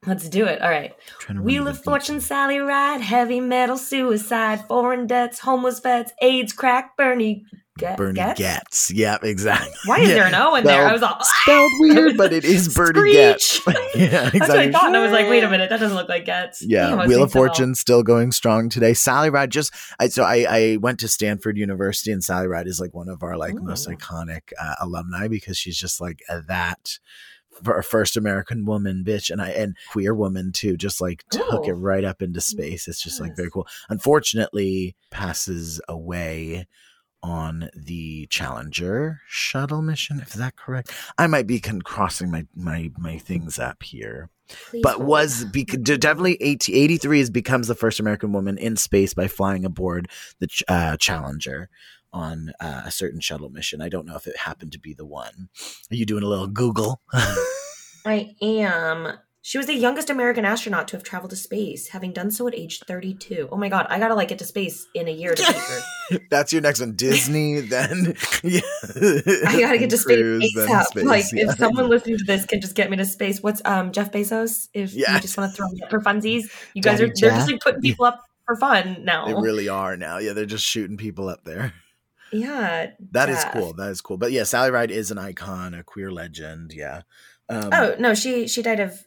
[0.07, 0.93] let's do it all right
[1.41, 1.83] Wheel of.
[1.83, 7.45] Fortune, Sally Ride, heavy metal, suicide, foreign debts, homeless vets, AIDS, crack, Bernie.
[7.79, 8.39] Get, Bernie Getz?
[8.39, 8.91] Getz.
[8.93, 9.73] Yeah, exactly.
[9.87, 10.15] Why is Yeah.
[10.17, 10.87] there an O in there?
[10.87, 13.61] I was all spelled weird, but it is Bernie Getz.
[13.97, 14.39] Yeah, exactly.
[14.39, 16.25] That's what I thought, and I was like, "Wait a minute, that doesn't look like
[16.27, 18.93] Getz." Yeah, Damn, Wheel of so- Fortune still going strong today.
[18.93, 22.79] Sally Ride just I so I I went to Stanford University and Sally Ride is
[22.79, 26.99] like one of our like most iconic uh, alumni because she's just like that
[27.65, 31.67] for a first American woman bitch and I and queer woman too just like took
[31.67, 31.71] Ooh.
[31.71, 32.89] it right up into space.
[32.89, 33.67] It's just like very cool.
[33.89, 36.67] Unfortunately, passes away
[37.23, 40.21] on the Challenger shuttle mission.
[40.21, 44.83] If that correct, I might be con- crossing my my my things up here Please
[44.83, 49.29] but was d- definitely 80, 83 is becomes the first American woman in space by
[49.29, 50.09] flying aboard
[50.39, 51.71] the Ch- uh, Challenger
[52.15, 53.83] on uh, a certain shuttle mission.
[53.83, 55.49] I don't know if it happened to be the one.
[55.91, 57.03] Are you doing a little Google?
[58.07, 59.19] I am.
[59.43, 62.55] She was the youngest American astronaut to have traveled to space, having done so at
[62.55, 63.51] age 32.
[63.53, 66.19] Oh my god, I gotta like get to space in a year to beat her.
[66.31, 66.93] That's your next one.
[66.97, 68.61] Disney, then yeah.
[69.47, 70.85] I gotta get to space Cruise, then ASAP.
[70.85, 71.51] space, like, yeah.
[71.51, 74.69] if someone listening to this can just get me to space, what's um Jeff Bezos?
[74.73, 77.31] If you just want to throw me up for funsies, you guys Daddy are they're
[77.31, 79.27] just like putting people up for fun now.
[79.27, 80.17] They really are now.
[80.19, 81.75] Yeah, they're just shooting people up there.
[82.35, 83.53] Yeah, That is Jeff.
[83.53, 83.73] cool.
[83.75, 84.17] That is cool.
[84.19, 86.73] But yeah, Sally Ride is an icon, a queer legend.
[86.75, 87.03] Yeah.
[87.49, 89.05] Um, Oh no, she she died of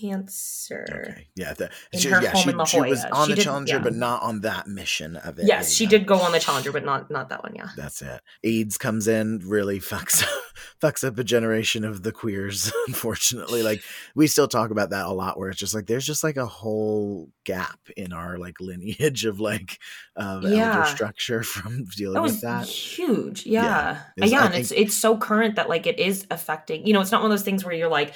[0.00, 0.86] cancer.
[0.90, 1.26] Okay.
[1.34, 1.54] Yeah.
[1.54, 3.82] The, she, yeah, she, she was on She the did- Challenger, yeah.
[3.82, 5.46] but not on that mission of it.
[5.46, 5.90] Yes, Yeah, she yeah.
[5.90, 7.54] did go on the Challenger, but not not that one.
[7.54, 7.68] Yeah.
[7.76, 8.20] That's it.
[8.44, 10.28] AIDS comes in, really fucks up,
[10.82, 12.72] fucks up a generation of the queers.
[12.86, 13.82] Unfortunately, like
[14.14, 16.46] we still talk about that a lot, where it's just like there's just like a
[16.46, 19.78] whole gap in our like lineage of like
[20.16, 22.66] of elder structure from dealing That with that.
[22.66, 23.46] huge.
[23.46, 23.62] Yeah.
[23.64, 24.00] Yeah.
[24.16, 24.46] It's- Yeah.
[24.46, 27.30] And it's it's so current that like it is affecting, you know, it's not one
[27.30, 28.14] of those things where you're like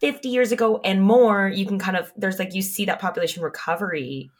[0.00, 3.42] 50 years ago and more, you can kind of there's like you see that population
[3.42, 4.30] recovery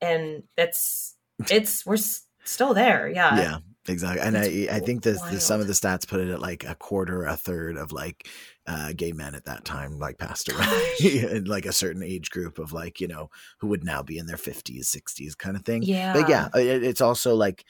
[0.00, 1.16] and it's
[1.50, 3.08] it's we're s- still there.
[3.08, 3.36] Yeah.
[3.36, 3.58] yeah,
[3.88, 4.20] exactly.
[4.20, 6.74] And I I think the, the some of the stats put it at like a
[6.74, 8.28] quarter, a third of like
[8.66, 12.58] uh, gay men at that time like passed away in like a certain age group
[12.58, 15.82] of like you know who would now be in their fifties, sixties kind of thing.
[15.82, 16.12] Yeah.
[16.12, 17.64] but yeah, it, it's also like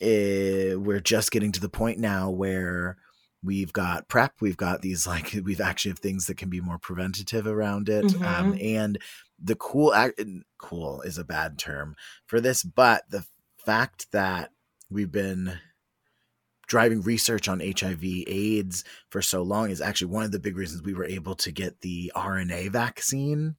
[0.00, 2.96] eh, we're just getting to the point now where
[3.42, 6.78] we've got PrEP, we've got these like we've actually have things that can be more
[6.78, 8.64] preventative around it, um, Mhm.
[8.76, 8.98] and
[9.42, 9.94] the cool
[10.58, 11.94] cool is a bad term
[12.26, 13.24] for this, but the
[13.64, 14.50] fact that
[14.90, 15.58] we've been
[16.66, 20.82] driving research on HIV AIDS for so long is actually one of the big reasons
[20.82, 23.56] we were able to get the RNA vaccine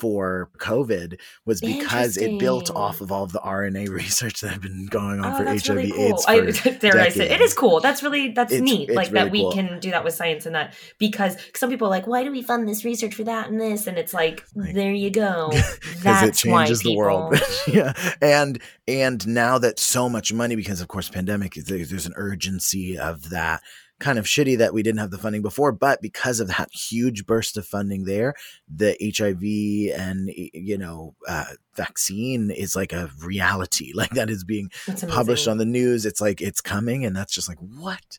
[0.00, 4.62] for COVID was because it built off of all of the RNA research that had
[4.62, 6.00] been going on Oh, for HIV really cool.
[6.00, 6.24] AIDS.
[6.24, 7.52] For, I, dare I say it decades.
[7.52, 7.80] is cool.
[7.80, 8.88] That's really that's It's- neat.
[8.88, 9.52] it's like really that we cool.
[9.52, 12.42] can do that with science and that because some people are like, why do we
[12.42, 13.86] fund this research for that and this?
[13.86, 14.74] And it's like, Right.
[14.74, 15.50] there you go.
[15.52, 17.36] because That's it why changes the world.
[17.68, 17.92] yeah,
[18.22, 23.30] and and now that so much money, because of course pandemic, there's an urgency of
[23.30, 23.62] that
[24.00, 27.26] kind of shitty that we didn't have the funding before, but because of that huge
[27.26, 28.34] burst of funding there,
[28.68, 31.44] the HIV and you know uh,
[31.76, 34.70] vaccine is like a reality, like that is being
[35.08, 36.06] published on the news.
[36.06, 38.18] It's like it's coming, and that's just like what.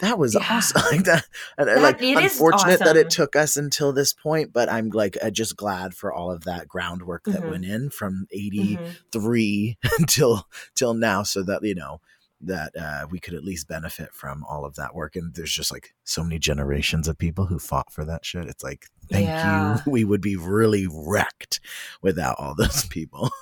[0.00, 0.46] That was Yeah.
[0.48, 0.80] awesome.
[0.92, 1.26] Like that,
[1.58, 5.18] and, uh, That- like unfortunate that it took us until this point, but I'm like
[5.22, 7.50] uh, just glad for all of that groundwork that Mhm.
[7.50, 8.96] went in from eighty Mhm.
[9.12, 12.00] three until till now, so that you know
[12.42, 15.14] that uh, we could at least benefit from all of that work.
[15.16, 18.46] And there's just like so many generations of people who fought for that shit.
[18.46, 19.76] It's like thank Yeah.
[19.76, 19.82] you.
[19.92, 21.60] We would be really wrecked
[22.02, 23.30] without all those people.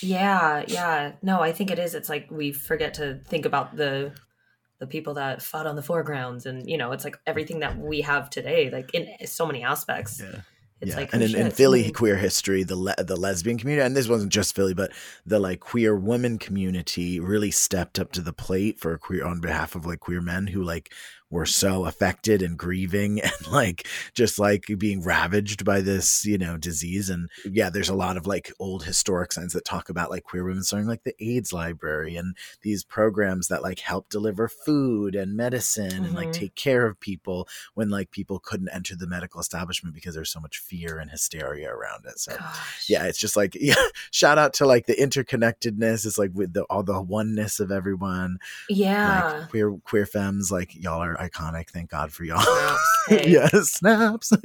[0.00, 1.12] Yeah, yeah.
[1.22, 1.94] No, I think it is.
[1.94, 4.12] It's like we forget to think about the
[4.80, 8.00] the people that fought on the foregrounds and you know, it's like everything that we
[8.00, 10.20] have today, like in so many aspects.
[10.20, 10.40] Yeah.
[10.80, 13.58] It's yeah, like and oh in, in Philly somebody- queer history, the le- the lesbian
[13.58, 14.92] community, and this wasn't just Philly, but
[15.26, 19.74] the like queer woman community really stepped up to the plate for queer on behalf
[19.74, 20.92] of like queer men who like
[21.30, 26.56] were so affected and grieving and like just like being ravaged by this you know
[26.56, 30.24] disease and yeah there's a lot of like old historic signs that talk about like
[30.24, 35.14] queer women starting like the aids library and these programs that like help deliver food
[35.14, 36.32] and medicine and like Mhm.
[36.32, 40.40] take care of people when like people couldn't enter the medical establishment because there's so
[40.40, 42.86] much fear and hysteria around it so Gosh.
[42.88, 43.74] yeah it's just like yeah
[44.10, 48.38] shout out to like the interconnectedness it's like with the all the oneness of everyone
[48.68, 49.32] Yeah.
[49.40, 52.80] like queer queer femmes like y'all are iconic thank god for y'all Snaps.
[53.08, 54.38] Hey, yes snaps um,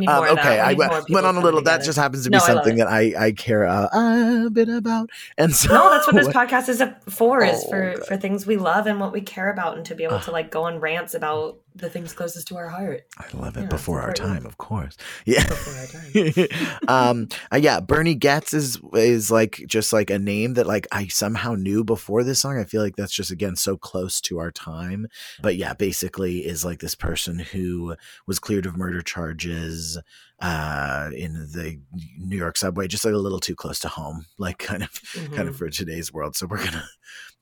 [0.00, 0.46] more of that.
[0.46, 0.92] okay i went,
[1.26, 1.84] on a little that together.
[1.84, 5.54] just happens to be No, something that i i care a, a bit about and
[5.54, 8.06] so No, that's what this podcast is for is Oh, for God.
[8.06, 10.24] for things we love and what we care about and to be able Ugh.
[10.24, 13.04] to like go on rants about the things closest to our heart.
[13.18, 13.60] i love it.
[13.62, 14.96] Yeah, before our time of course.
[15.26, 15.46] Yeah.
[15.46, 16.48] Before our time.
[16.88, 21.06] um uh, yeah bernie getz is is like just like a name that like i
[21.08, 22.58] somehow knew before this song.
[22.58, 25.06] I feel like that's just again so close to our time.
[25.42, 29.98] But yeah basically is like this person who was cleared of murder charges
[30.40, 31.78] uh in the
[32.18, 35.32] new york subway just like a little too close to home like kind of kind
[35.32, 35.48] Mhm.
[35.48, 36.34] of for today's world.
[36.36, 36.84] So we're gonna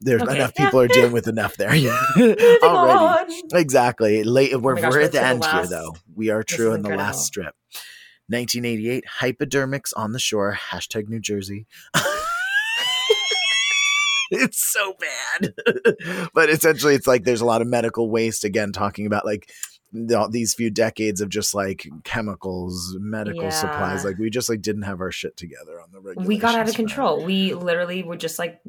[0.00, 0.36] there's Okay.
[0.36, 1.70] enough people are dealing with enough there
[2.62, 3.26] already on.
[3.54, 4.22] Exactly.
[4.24, 4.52] Late.
[4.54, 5.96] Oh we're, my gosh, we're at the to the end here, though.
[6.14, 7.04] We are true in the incredible.
[7.04, 7.54] last strip.
[8.28, 10.58] 1988, hypodermics on the shore.
[10.70, 11.66] Hashtag New Jersey.
[14.30, 15.54] it's so bad,
[16.34, 18.44] but essentially, it's like there's a lot of medical waste.
[18.44, 19.50] Again, talking about like
[20.30, 24.04] these few decades of just like chemicals, medical supplies.
[24.04, 26.28] Like we just like didn't have our shit together on the regular.
[26.28, 27.24] we got out of control.
[27.24, 28.60] We literally were just like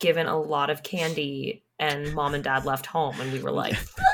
[0.00, 3.74] given a lot of candy and mom and dad left home and we were like
[3.76, 4.04] fuck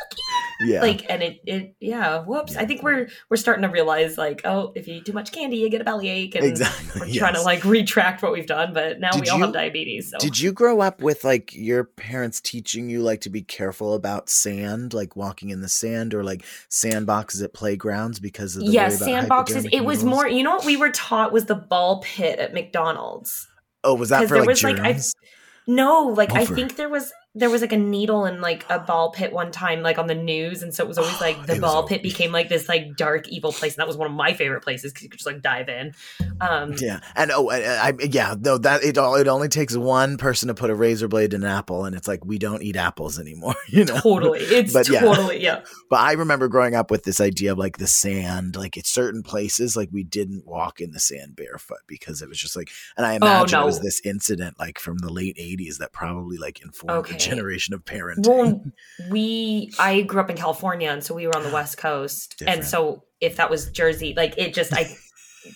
[0.61, 0.81] Yeah.
[0.81, 4.73] like and it it yeah whoops i think we're we're starting to realize like oh
[4.77, 7.01] if you eat too much candy you get a bellyache and exactly.
[7.13, 9.53] we're trying to like retract what we've done but now Did we all you- have
[9.55, 13.43] diabetes so Did you grow up with like your parents teaching you like to be
[13.43, 18.65] careful about sand, like walking in the sand or like sandboxes at playgrounds because of
[18.65, 22.01] the yeah sandboxes it was more you know what we were taught was the ball
[22.03, 23.49] pit at mcdonald's
[23.85, 25.15] Oh, was that for there like was, like, I- germs?
[25.67, 29.11] No like i think there was there was like a needle in like a ball
[29.11, 31.87] pit one time, like on the news, and so it was always like the ball
[31.87, 34.63] pit became like this like dark evil place, and that was one of my favorite
[34.63, 35.95] places because you could just like dive in.
[36.43, 40.19] Um, Yeah, and oh, I, I yeah, no, that it all it only takes one
[40.19, 42.77] person to put a razor blade in an apple, and it's like we don't eat
[42.77, 43.99] apples anymore, you know.
[43.99, 45.01] totally, it's But yeah.
[45.01, 45.63] totally yeah.
[45.89, 49.23] But I remember growing up with this idea of like the sand, like at certain
[49.23, 53.05] places, like we didn't walk in the sand barefoot because it was just like, and
[53.05, 56.63] I imagine it was Oh, this incident like from the late '80s that probably like
[56.63, 57.22] informed Okay.
[57.31, 58.27] generation of parenting.
[58.27, 58.65] Well,
[59.11, 62.39] we I grew up in California, and so we were on the ah, West Coast,
[62.39, 62.61] Different.
[62.61, 64.97] and so if that was Jersey, like it just I.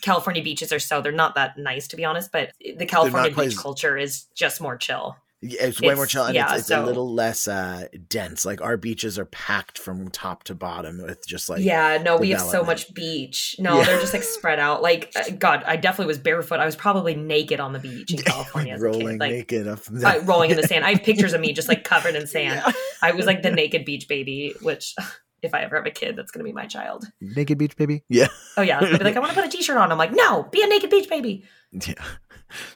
[0.02, 3.46] California beaches are so they're not that nice to be honest, but the California beach
[3.52, 5.16] as- culture is just more chill.
[5.42, 7.88] Yeah, it's way more It's- chill, and yeah, it's, it's so- a little less uh,
[8.08, 8.44] dense.
[8.46, 12.30] Like our beaches are packed from top to bottom with just like yeah, no, we
[12.30, 13.54] have so much beach.
[13.58, 13.84] No, Yeah.
[13.84, 14.80] they're just like spread out.
[14.82, 16.58] Like uh, God, I definitely was barefoot.
[16.58, 19.68] I was probably naked on the beach in California as a rolling kid, like naked
[19.68, 20.84] up, uh, rolling in the sand.
[20.86, 22.62] I have pictures of me just like covered in sand.
[23.02, 24.94] I was like the naked beach baby, which
[25.42, 27.04] if I ever have a kid, that's gonna be my child.
[27.20, 28.02] naked beach baby.
[28.08, 28.28] Yeah.
[28.56, 29.92] Oh yeah, they'll be like, I want to put a t-shirt on.
[29.92, 31.44] I'm like, no, be a naked beach baby.
[31.72, 31.94] Yeah.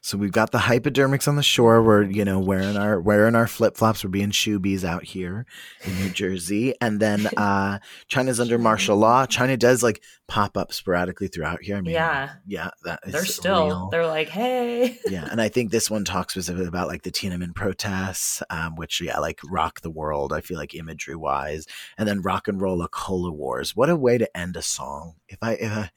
[0.01, 1.83] So we've got the hypodermics on the shore.
[1.83, 4.03] We're, you know, wearing our wearing our flip flops.
[4.05, 5.47] We're being shoebies out here
[5.85, 6.75] in New Jersey.
[6.81, 9.27] And then uh China's under martial law.
[9.27, 11.77] China does like pop up sporadically throughout here.
[11.77, 12.35] I mean Yeah.
[12.47, 13.89] Yeah, that is They're still, real.
[13.91, 17.55] they're like, hey, yeah, and I think this one talks specifically about like the Tiananmen
[17.55, 20.33] protests, um, which yeah, like rock the world.
[20.33, 21.67] I feel like imagery wise,
[21.99, 23.75] and then rock and roll a cola wars.
[23.75, 25.15] What a way to end a song!
[25.29, 25.91] If I, if I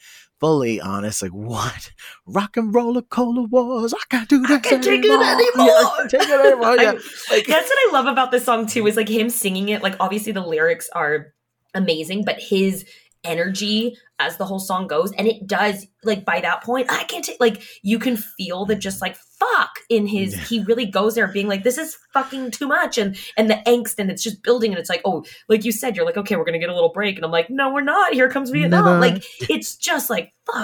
[0.43, 1.93] fully honest, like what
[2.25, 3.93] rock and roll a cola wars?
[3.93, 5.23] I can't do that can't take it anymore.
[5.23, 5.51] anymore.
[5.55, 6.75] Yeah, I can't take it anymore.
[6.75, 6.91] Yeah,
[7.31, 9.81] like That's what I love about this song too, is like him singing it.
[9.81, 11.33] Like obviously the lyrics are
[11.73, 12.83] amazing, but his
[13.23, 17.23] energy as the whole song goes, and it does like by that point, I can't
[17.23, 20.43] take like you can feel the just like fuck in his Yeah.
[20.43, 23.95] he really goes there being like, this is fucking too much and and the angst
[23.99, 26.45] and it's just building and it's like, oh, like you said, you're like, okay, we're
[26.45, 27.15] gonna get a little break.
[27.15, 28.13] And I'm like, no, we're not.
[28.13, 28.99] Here comes Vietnam.
[28.99, 30.55] Like it's just like fuck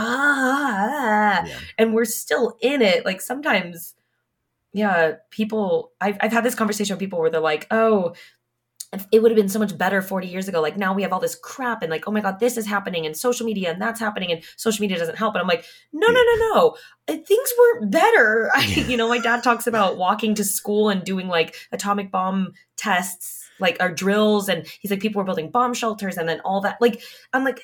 [1.47, 1.59] yeah.
[1.77, 3.95] and we're still in it like sometimes
[4.73, 8.13] yeah people I've, I've had this conversation with people where they're like oh
[9.12, 10.62] it would have been so much better 40 years ago.
[10.62, 13.06] Like now we have all this crap and like oh my god this is happening
[13.06, 15.36] and social media and that's happening and social media doesn't help.
[15.36, 16.76] And i'm like no no no no.
[17.08, 18.50] Uh, things weren't better.
[18.56, 22.54] I, you know my dad talks about walking to school and doing like atomic bomb
[22.78, 24.50] tests like our drills.
[24.50, 26.78] And he's like people were building bomb shelters and then all that.
[26.82, 27.02] Like
[27.34, 27.62] i'm like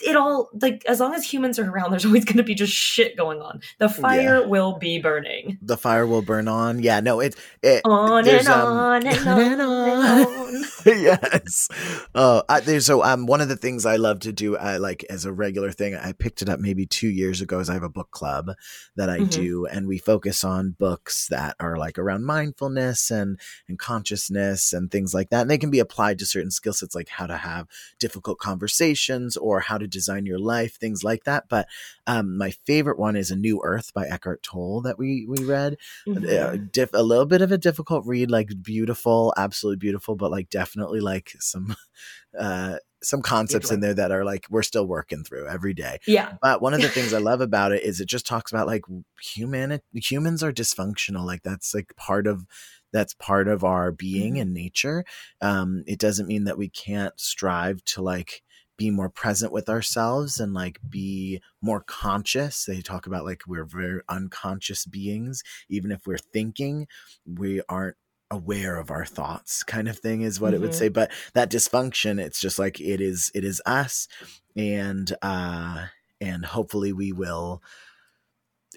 [0.00, 2.72] it all like as long as humans are around there's always going to be just
[2.72, 3.60] shit going on.
[3.78, 5.58] The fire will be burning.
[5.62, 6.82] The fire will burn on.
[6.82, 10.43] Yeah, no, it's it on there's, and um, on and on and on.
[10.86, 11.68] yes.
[12.14, 15.04] Uh, I, there's so um one of the things I love to do, uh, like
[15.10, 15.94] as a regular thing.
[15.94, 17.58] I picked it up maybe two years ago.
[17.60, 18.50] Is I have a book club
[18.96, 19.30] that I Mhm.
[19.30, 23.38] do, and we focus on books that are like around mindfulness and
[23.68, 25.42] and consciousness and things like that.
[25.42, 27.66] And they can be applied to certain skill sets, like how to have
[27.98, 31.44] difficult conversations or how to design your life, things like that.
[31.48, 31.66] But
[32.06, 35.76] um, my favorite one is A New Earth by Eckhart Tolle that we we read
[36.06, 40.43] uh, diff- a little bit of a difficult read like beautiful absolutely beautiful but like
[40.50, 41.74] definitely like some
[42.38, 45.98] uh some concepts in there that are like we're still working through every day.
[46.06, 46.34] Yeah.
[46.40, 48.82] But one of the things i love about it is it just talks about like
[49.20, 52.46] human humans are dysfunctional like that's like part of
[52.92, 54.40] that's part of our being Mhm.
[54.40, 55.04] and nature.
[55.40, 58.42] Um it doesn't mean that we can't strive to like
[58.76, 62.64] be more present with ourselves and like be more conscious.
[62.64, 65.42] They talk about like we're very unconscious beings.
[65.68, 66.88] Even if we're thinking
[67.24, 67.96] we aren't
[68.34, 70.74] aware of our thoughts kind of thing is what it would Mhm.
[70.74, 74.08] say but that dysfunction it's just like it is it is us
[74.56, 75.86] and uh
[76.20, 77.62] and hopefully we will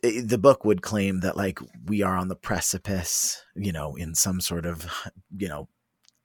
[0.03, 4.13] i- the book would claim that like we are on the precipice you know in
[4.15, 4.85] some sort of
[5.37, 5.67] you know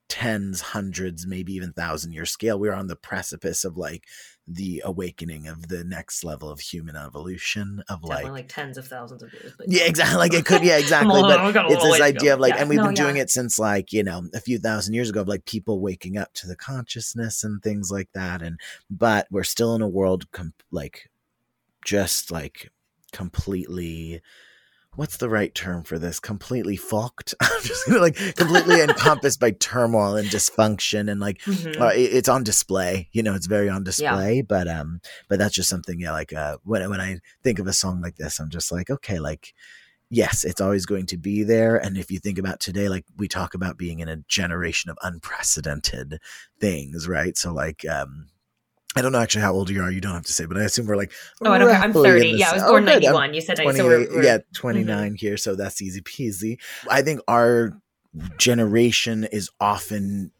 [0.09, 4.03] tens hundreds maybe even thousand year scale we're on the precipice of like
[4.45, 8.85] the awakening of the next level of human evolution of definitely like like tens of
[8.85, 10.17] thousands of years but yeah, exactly.
[10.17, 11.21] Like it could, yeah, exactly.
[11.21, 12.59] but we've got a it's this idea of like, Yeah.
[12.61, 13.21] and we've No, been doing yeah.
[13.23, 16.33] it since like you know a few thousand years ago of like people waking up
[16.33, 18.41] to the consciousness and things like that.
[18.41, 21.09] And but we're still in a world com- like
[21.85, 22.69] just like
[23.13, 24.21] completely.
[24.95, 26.19] What's the right term for this?
[26.19, 27.33] Completely fucked.
[27.41, 31.79] I'm just like completely encompassed by turmoil and dysfunction and like Mhm.
[31.81, 35.55] uh, it- it's on display you know it's very on display but um but that's
[35.55, 38.49] just something yeah like uh when, when i think of a song like this i'm
[38.49, 39.53] just like okay like
[40.09, 43.27] yes it's always going to be there and if you think about today like we
[43.27, 46.19] talk about being in a generation of unprecedented
[46.59, 48.27] things right so like um
[48.95, 49.91] I don't know actually how old you are.
[49.91, 51.11] You don't have to say, but I assume we're like.
[51.43, 53.63] oh i don't care i'm 30 yeah i was born oh, 91 you said 90
[53.63, 54.53] 28, so we're, we're yeah mm-hmm.
[54.53, 57.79] 29 here so that's easy peasy i think our
[58.37, 60.31] generation is often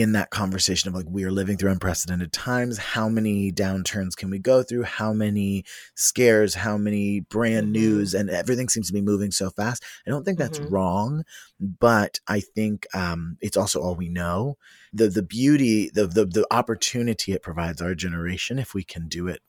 [0.00, 2.78] in that conversation of like we are living through unprecedented times.
[2.78, 4.84] How many downturns can we go through?
[4.84, 6.54] How many scares?
[6.54, 7.72] How many brand Mhm.
[7.72, 8.14] news?
[8.14, 9.82] And everything seems to be moving so fast.
[10.06, 10.70] I don't think that's Mhm.
[10.70, 11.24] wrong
[11.60, 14.56] but i think um, it's also all we know.
[14.92, 19.28] The the beauty the, the the opportunity it provides our generation if we can do
[19.28, 19.40] it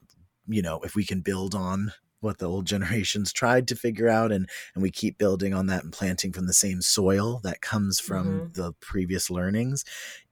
[0.47, 1.91] you know if we can build on
[2.21, 5.83] what the old generations tried to figure out and and we keep building on that
[5.83, 8.53] and planting from the same soil that comes from Mhm.
[8.53, 9.83] the previous learnings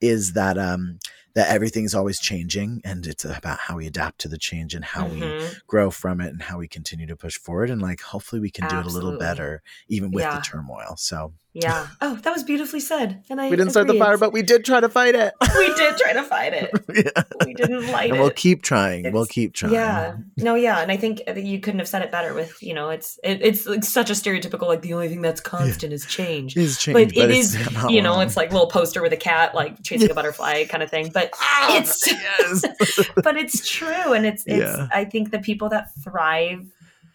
[0.02, 1.00] is that um
[1.38, 5.06] that everything's always changing and it's about how we adapt to the change and how
[5.08, 5.56] we Mhm.
[5.68, 8.68] grow from it and how we continue to push forward and like hopefully we can
[8.68, 10.36] do it a little better even with Yeah.
[10.38, 11.88] the turmoil so Yeah.
[12.02, 13.24] Oh, that was beautifully said.
[13.32, 15.74] And I we didn't start the fire but we did try to fight it we
[15.74, 16.70] did try to fight it.
[16.94, 17.24] yeah.
[17.46, 18.22] We didn't light and it.
[18.22, 21.88] we'll keep trying we'll keep trying Yeah, no, yeah, and I think you couldn't have
[21.88, 22.34] said it better.
[22.34, 25.42] With you know, it's it, it's like such a stereotypical like the only thing that's
[25.42, 26.56] constant is change.
[26.58, 27.56] It's But changed, it it's
[27.90, 30.84] you know, it's like a little poster with a cat like chasing a butterfly kind
[30.84, 31.10] of thing.
[31.14, 32.64] But Ah, it's yes.
[33.24, 34.60] but it's true, and it's it's.
[34.60, 34.88] Yeah.
[34.94, 36.66] I think the people that thrive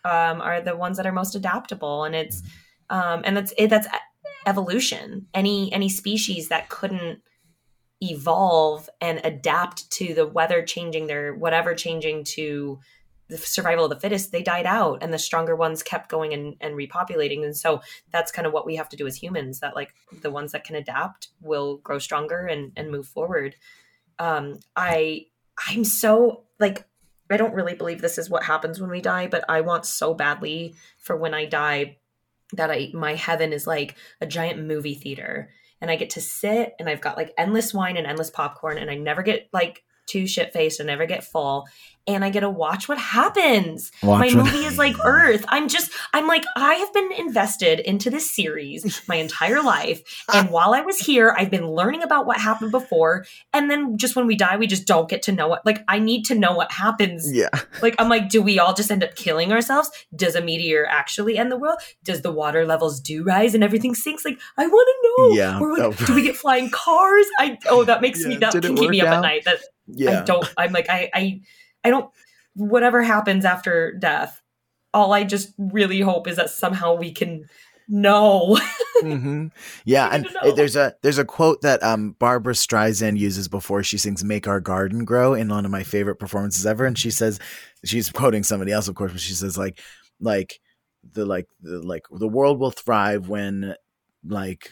[0.05, 2.43] um, are the ones that are most adaptable, and it's
[2.91, 3.89] um, and that's it, that's
[4.47, 5.27] evolution.
[5.35, 7.21] Any any species that couldn't
[8.03, 12.81] evolve and adapt to the weather changing their whatever changing to
[13.29, 16.57] the survival of the fittest they died out and the stronger ones kept going and,
[16.61, 19.77] and repopulating and so that's kind of what we have to do as humans that
[19.77, 23.55] like the ones that can adapt will grow stronger and and move forward
[24.23, 25.25] um i
[25.69, 26.87] i'm so like
[27.31, 30.15] i don't really believe this is what happens when we die but i want so
[30.15, 31.97] badly for when i die
[32.53, 35.51] that i my heaven is like a giant movie theater.
[35.81, 38.89] And I get to sit and I've got like endless wine and endless popcorn and
[38.89, 39.83] I never get like
[40.13, 41.67] too shit faced and never get full
[42.09, 43.93] and I get to watch what happens.
[44.03, 45.45] Watch my what- movie is like Earth.
[45.49, 50.03] I'm just I'm like I have been invested into this series my entire life
[50.35, 54.17] and while I was here I've been learning about what happened before and then just
[54.17, 56.53] when we die we just don't get to know what like I need to know
[56.57, 57.51] what happens yeah
[57.83, 59.89] like I'm like, do we all just end up killing ourselves?
[60.17, 61.79] Does a meteor actually end the world?
[62.03, 64.25] Does the water levels do rise and everything sinks?
[64.25, 65.37] Like I want to know.
[65.37, 65.61] Yeah.
[65.61, 66.07] Or like, Oh.
[66.07, 67.27] do we get flying cars?
[67.39, 69.15] I oh that makes me that Did can keep me up out?
[69.19, 69.45] at night.
[69.45, 69.59] That
[69.95, 70.49] yeah I don't.
[70.57, 71.41] I'm like I I
[71.85, 72.11] I don't.
[72.55, 74.43] Whatever happens after death,
[74.93, 77.49] all I just really hope is that somehow we can
[77.89, 78.59] know.
[79.01, 79.47] hmm
[79.85, 80.27] Yeah, and
[80.57, 84.61] there's a there's a quote that um Barbra Streisand uses before she sings "Make Our
[84.61, 87.39] Garden Grow" in one of my favorite performances ever, and she says
[87.85, 89.81] she's quoting somebody else, of course, but she says like
[90.21, 90.61] like
[91.13, 93.75] the like the like the world will thrive when
[94.25, 94.71] like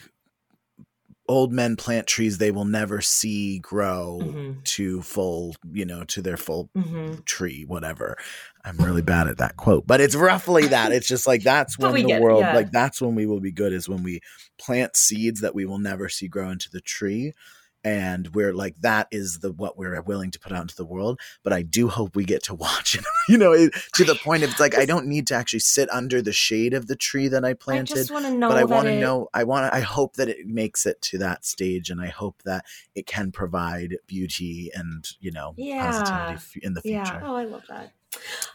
[1.31, 4.63] old men plant trees they will never see grow Mhm.
[4.65, 7.23] to full you know to their full Mhm.
[7.25, 8.17] tree whatever
[8.65, 11.93] i'm really bad at that quote but it's roughly that it's just like that's when
[11.93, 12.53] the get world yeah.
[12.53, 14.19] like that's when we will be good is when we
[14.59, 17.31] plant seeds that we will never see grow into the tree
[17.83, 21.19] and we're like that is the what we're willing to put out into the world
[21.43, 24.43] but i do hope we get to watch it you know it, to the point
[24.43, 27.27] of it's like i don't need to actually sit under the shade of the tree
[27.27, 28.47] that i I planted just want to know.
[28.49, 29.27] but I want to it- know.
[29.33, 29.73] I want.
[29.73, 32.63] I hope that it makes it to that stage, and I hope that
[32.95, 35.85] it can provide beauty and you know Yeah.
[35.91, 36.95] positivity f- in the future.
[36.97, 37.19] Yeah.
[37.23, 37.91] Oh, I love that.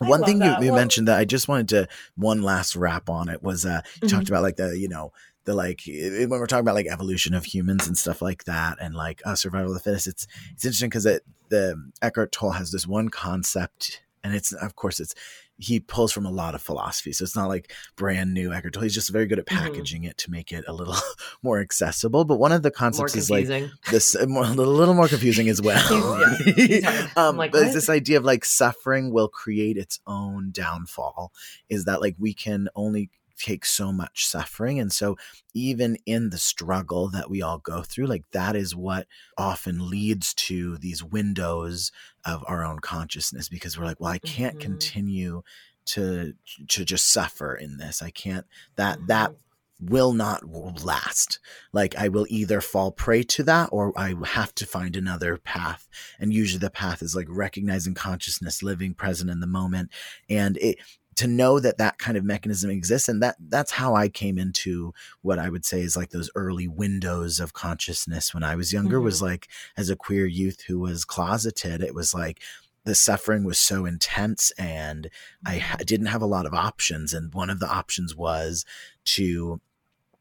[0.01, 0.63] I One thing you, that.
[0.63, 3.83] you Well- mentioned that I just wanted to one last wrap on it was uh
[4.01, 4.11] you Mhm.
[4.13, 5.13] talked about like the you know
[5.47, 8.77] the like i- when we're talking about like evolution of humans and stuff like that
[8.81, 12.51] and like uh, survival of the fittest it's it's interesting because it the Eckhart Tolle
[12.51, 15.15] has this one concept and it's of course it's
[15.59, 18.83] he pulls from a lot of philosophy so it's not like brand new Eckhart Tolle
[18.83, 19.57] he's just very good at Mhm.
[19.57, 20.97] packaging it to make it a little
[21.43, 23.47] more accessible but one of the concepts is like
[23.91, 26.19] this more, a little, more confusing as well.
[26.21, 27.11] Yeah, he's hard.
[27.17, 27.75] I'm um, like, but it's what?
[27.75, 31.33] this idea of like suffering will create its own downfall.
[31.71, 33.09] Is that like we can only
[33.39, 35.17] take so much suffering, and so
[35.55, 39.07] even in the struggle that we all go through, like that is what
[39.39, 41.93] often leads to these windows
[42.25, 44.61] of our own consciousness because we're like, well, I can't Mhm.
[44.61, 45.43] continue
[45.87, 46.35] to
[46.69, 48.03] to just suffer in this.
[48.03, 49.37] I can't that that Mm-hmm.
[49.79, 50.43] will not
[50.85, 51.39] last.
[51.73, 55.87] Like I will either fall prey to that or I have to find another path.
[56.19, 59.91] And usually the path is like recognizing consciousness, living present in the moment.
[60.31, 60.79] And it,
[61.17, 64.93] to know that that kind of mechanism exists and that that's how i came into
[65.23, 69.01] what i would say is like those early windows of consciousness when i was younger
[69.01, 69.27] was mm-hmm.
[69.27, 72.41] like as a queer youth who was closeted it was like
[72.87, 75.11] the suffering was so intense and
[75.45, 75.61] I mm-hmm.
[75.61, 77.13] ha- didn't have a lot of options.
[77.13, 78.65] And one of the options was
[79.07, 79.61] to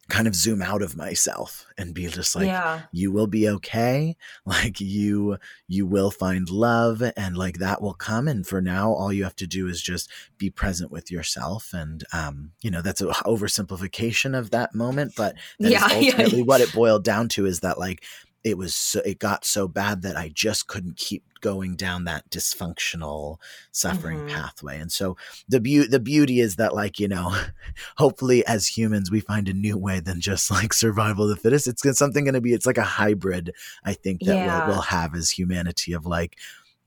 [0.07, 2.81] kind of zoom out of myself and be just like yeah.
[2.91, 5.37] you will be okay like you
[5.67, 9.35] you will find love and like that will come and for now all you have
[9.35, 14.37] to do is just be present with yourself and um you know that's an oversimplification
[14.37, 16.11] of that moment but that Yeah, yeah.
[16.11, 18.03] ultimately what it boiled down to is that like
[18.45, 22.29] it was so, it got so bad that I just couldn't keep going down that
[22.29, 23.37] dysfunctional
[23.71, 24.27] suffering Mhm.
[24.27, 24.79] pathway.
[24.79, 25.17] And so
[25.49, 27.35] the beauty the beauty is that like, you know,
[27.97, 31.67] hopefully as humans we find a new way than just like survival of the fittest.
[31.67, 33.51] It's something going to be it's like a hybrid
[33.83, 34.45] I think that Yeah.
[34.45, 36.37] we'll, we'll have as humanity of like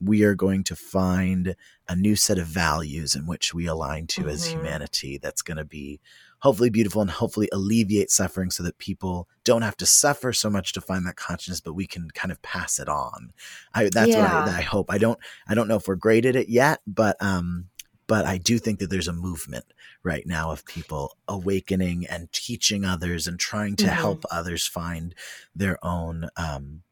[0.01, 1.55] we are going to find
[1.89, 4.53] a new set of values in which we align to as Mhm.
[4.53, 5.99] humanity that's going to be
[6.41, 10.73] hopefully beautiful and hopefully alleviate suffering so that people don't have to suffer so much
[10.73, 13.31] to find that consciousness but we can kind of pass it on
[13.73, 14.35] i that's Yeah.
[14.43, 16.79] what I, I hope i don't i don't know if we're great at it yet
[16.87, 17.65] but um
[18.07, 19.65] but i do think that there's a movement
[20.03, 23.89] right now of people awakening and teaching others and trying to Mhm.
[23.89, 25.13] help others find
[25.55, 26.83] their own um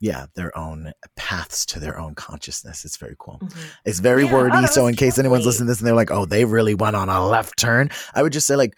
[0.00, 2.84] yeah their own paths to their own consciousness.
[2.84, 3.38] It's very cool.
[3.42, 3.56] Mhm.
[3.84, 4.60] it's very Yeah, oh, wordy.
[4.60, 6.96] that so in case anyone's listening to this and they're like oh they really went
[6.96, 7.90] on a left turn?
[8.14, 8.74] I would just say like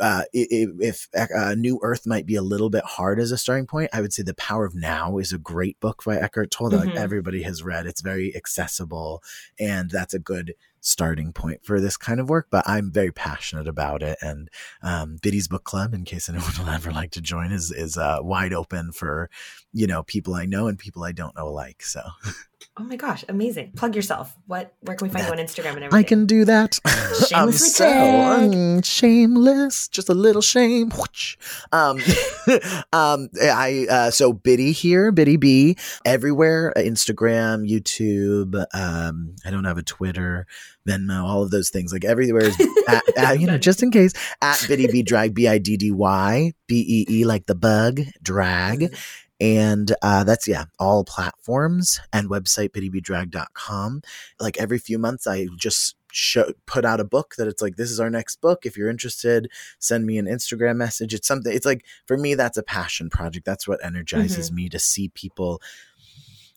[0.00, 3.38] uh, i- i- if uh, New Earth might be a little bit hard as a
[3.38, 6.50] starting point, I would say The Power of Now is a great book by Eckhart
[6.50, 6.96] Tolle that like Mhm.
[6.96, 7.86] everybody has read.
[7.86, 9.22] It's very accessible,
[9.58, 10.54] and that's a good
[10.84, 12.48] starting point for this kind of work.
[12.50, 14.48] But I'm very passionate about it, and
[14.82, 18.18] um, Biddy's Book Club, in case anyone would ever like to join, is is uh,
[18.20, 19.30] wide open for
[19.72, 21.82] you know people I know and people I don't know alike.
[21.82, 22.02] So
[22.76, 23.72] Oh my gosh, amazing.
[23.76, 24.36] Plug yourself.
[24.46, 25.98] What where can we find you on Instagram and everything?
[25.98, 26.78] I can do that.
[27.28, 30.92] Shamelessly so mm, shameless, just a little shame.
[31.72, 31.98] Um,
[32.92, 36.72] um, I uh, so Biddy here, Biddy B, everywhere.
[36.76, 38.64] uh, Instagram, YouTube.
[38.74, 40.46] Um, I don't have a Twitter,
[40.88, 41.92] Venmo, all of those things.
[41.92, 42.56] Like everywhere is,
[42.88, 45.90] at, at, you know, just in case at Biddy B drag B I D D
[45.90, 48.94] Y B E E like the bug drag.
[49.42, 54.02] And uh, that's, yeah, all platforms and website biddybdrag.com.
[54.38, 57.90] Like every few months, I just show, put out a book that it's like, this
[57.90, 58.64] is our next book.
[58.64, 61.12] If you're interested, send me an Instagram message.
[61.12, 63.44] It's something, it's like, for me, that's a passion project.
[63.44, 65.60] That's what energizes me to see people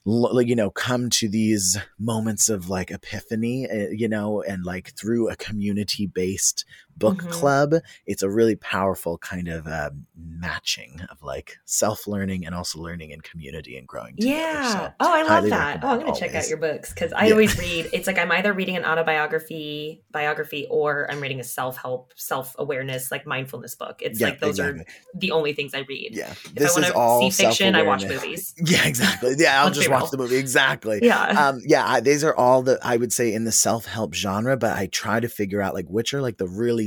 [0.07, 4.93] l- you know come to these moments of like epiphany uh, you know and like
[4.95, 6.65] through a community based
[6.97, 7.29] book Mhm.
[7.31, 7.73] club
[8.05, 13.11] it's a really powerful kind of uh, matching of like self learning and also learning
[13.11, 14.37] in community and growing together.
[14.37, 14.73] Yeah.
[14.73, 15.79] So, oh, I love that.
[15.83, 17.31] Oh, I'm going to check out your books because I Yeah.
[17.33, 17.89] always read.
[17.93, 22.55] It's like I'm either reading an autobiography, biography, or I'm reading a self help, self
[22.57, 24.01] awareness, like mindfulness book.
[24.01, 24.81] It's Yeah, like those exactly.
[24.81, 26.11] are the only things I read.
[26.13, 28.53] yeah If this I want to see fiction, I watch movies.
[28.65, 30.11] yeah exactly yeah i'll Let's just watch real.
[30.11, 31.23] the movie exactly Yeah.
[31.49, 34.75] um yeah I, these are all the i would say in the self-help genre but
[34.77, 36.84] i try to figure out like which are like the really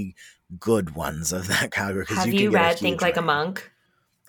[0.59, 3.23] good ones of that category Have you, get read Think Like a.
[3.23, 3.71] Monk?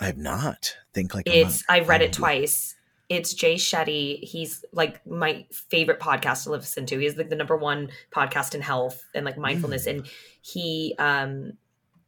[0.02, 1.82] i have not think like a It's monk.
[1.82, 2.76] I've read it twice.
[3.10, 4.24] It's Jay Shetty.
[4.24, 7.00] He's like my favorite podcast to listen to.
[7.00, 9.88] He's like the number one podcast in health and like mindfulness.
[9.88, 9.90] Mm.
[9.90, 10.10] And
[10.42, 11.54] he um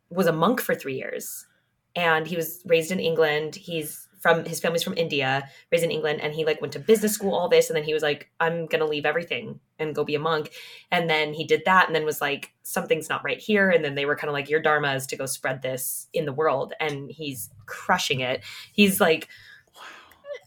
[0.10, 1.48] was a monk for three years.
[1.96, 3.56] And he was raised in England.
[3.56, 7.14] He's from his family's from India, raised in England, and he like went to business
[7.14, 10.16] school, all this, and then he was like, I'm gonna leave everything and go be
[10.16, 10.52] a monk.
[10.92, 13.70] And then he did that and then was like, something's not right here.
[13.70, 16.26] And then they were kind of like, Your dharma is to go spread this in
[16.26, 16.74] the world.
[16.80, 18.44] And he's crushing it.
[18.74, 19.28] He's like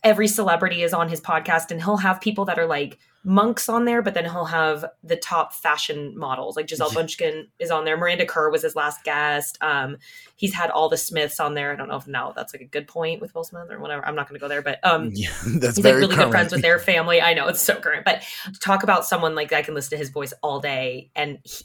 [0.03, 3.87] every celebrity is on his podcast and he'll have people that are like monks on
[3.87, 6.57] there, but then he'll have the top fashion models.
[6.57, 6.91] Like Gisele.
[6.91, 7.97] Bündchen is on there.
[7.97, 9.57] Miranda Kerr was his last guest.
[9.62, 9.97] Um,
[10.37, 11.72] he's had all the Smiths on there.
[11.72, 14.07] I don't know if now that's like a good point with Will Smith or whatever.
[14.07, 16.27] I'm not going to go there, but um, yeah that's he's like really current.
[16.27, 17.20] good friends with their family.
[17.20, 18.22] I know it's so current, but
[18.61, 21.64] talk about someone like that I can listen to his voice all day, and he,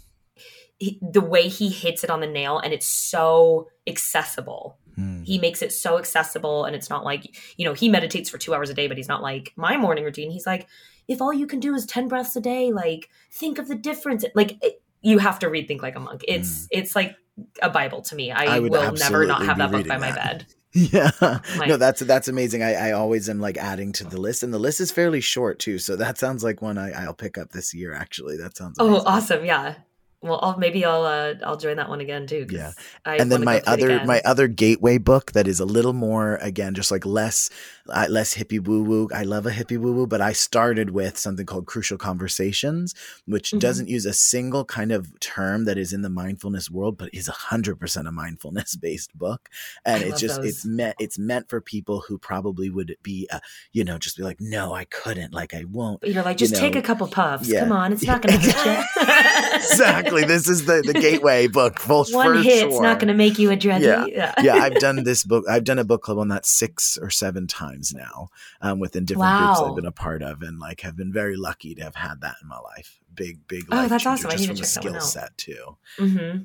[0.77, 4.77] he, the way he hits it on the nail, and it's so accessible.
[4.95, 5.23] Hmm.
[5.23, 8.53] He makes it so accessible, and it's not like you know he meditates for two
[8.53, 10.31] hours a day, but he's not like my morning routine.
[10.31, 10.67] He's like,
[11.09, 14.23] if all you can do is ten breaths a day, like think of the difference.
[14.35, 16.23] Like it, you have to read Think Like a Monk.
[16.27, 16.67] It's mm.
[16.71, 17.15] it's like
[17.61, 18.31] a Bible to me.
[18.31, 18.57] I.
[18.57, 20.45] I will never not have that book by reading my bed.
[20.71, 22.61] Yeah, Like- no, that's that's amazing.
[22.61, 25.57] I, I always am like adding to the list, and the list is fairly short
[25.57, 25.79] too.
[25.79, 27.91] So that sounds like one I, I'll pick up this year.
[27.91, 28.75] Actually, that sounds.
[28.77, 29.43] Oh, awesome!
[29.43, 29.73] Yeah.
[30.21, 32.73] Well, I'll, maybe I'll uh, I'll join that one again too Yeah.
[33.05, 35.65] I and then my go through it other my other gateway book that is a
[35.65, 37.49] little more again just like less
[37.87, 39.07] uh, less hippie woo woo.
[39.15, 42.93] I love a hippie woo woo, but I started with something called Crucial Conversations,
[43.25, 43.59] which Mhm.
[43.59, 47.27] doesn't use a single kind of term that is in the mindfulness world, but is
[47.27, 49.47] hundred percent a mindfulness based book.
[49.85, 50.49] And I it's just those.
[50.49, 53.39] it's meant it's meant for people who probably would be uh,
[53.71, 56.41] you know just be like no I couldn't like I won't But you know like,
[56.41, 57.47] you just take a couple puffs.
[57.47, 57.61] yeah.
[57.61, 58.65] Come on, it's not going to hurt
[58.99, 59.55] you.
[59.55, 60.08] exactly.
[60.11, 61.79] This is the, the gateway book.
[61.79, 62.83] For, One for hit's sure.
[62.83, 64.13] not going to make you a dredgy.
[64.13, 64.33] Yeah.
[64.41, 65.45] yeah, I've done this book.
[65.49, 68.29] I've done a book club on that six or seven times now,
[68.61, 71.75] um, within different groups I've been a part of, and like have been very lucky
[71.75, 72.99] to have had that in my life.
[73.13, 73.65] Big, big.
[73.71, 74.31] Oh, that's awesome.
[74.31, 75.03] I need to a check skill out.
[75.03, 75.77] set too.
[75.97, 76.37] hmm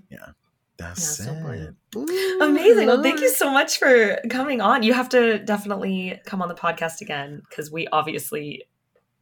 [0.76, 1.74] That's Yeah, so it.
[1.96, 2.86] Ooh, Amazing.
[2.86, 4.82] Well, thank you so much for coming on.
[4.82, 8.64] You have to definitely come on the podcast again because we obviously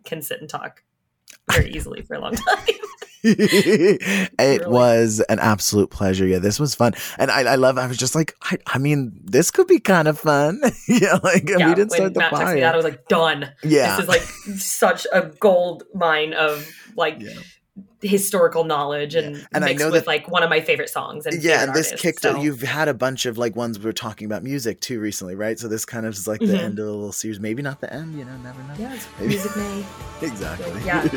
[0.05, 0.83] can sit and talk
[1.51, 2.67] very easily for a long time.
[3.25, 4.67] it Really.
[4.67, 6.27] was an absolute pleasure.
[6.27, 7.79] Yeah, this was fun, and I, I love.
[7.79, 10.61] I was just like, I, I mean, this could be kind of fun.
[10.89, 12.55] yeah, like yeah, we didn't start the Matt fire.
[12.55, 13.51] me that, I was like, done.
[13.63, 14.23] yeah, This is like
[14.59, 17.31] such a gold mine of like Yeah.
[18.03, 19.43] historical knowledge and, Yeah.
[19.55, 21.25] And I know with that- like one of my favorite songs.
[21.27, 22.23] And yeah, and this artists, kicked.
[22.23, 25.35] so- You've had a bunch of like ones we were talking about music too recently,
[25.37, 25.59] right?
[25.59, 26.59] So this kind of is like the Mhm.
[26.61, 27.39] end of a little series.
[27.41, 28.19] Maybe not the end.
[28.19, 28.75] You know, never know.
[28.79, 29.85] Yeah, it's music May.
[30.27, 30.83] exactly.
[30.85, 31.09] Yeah.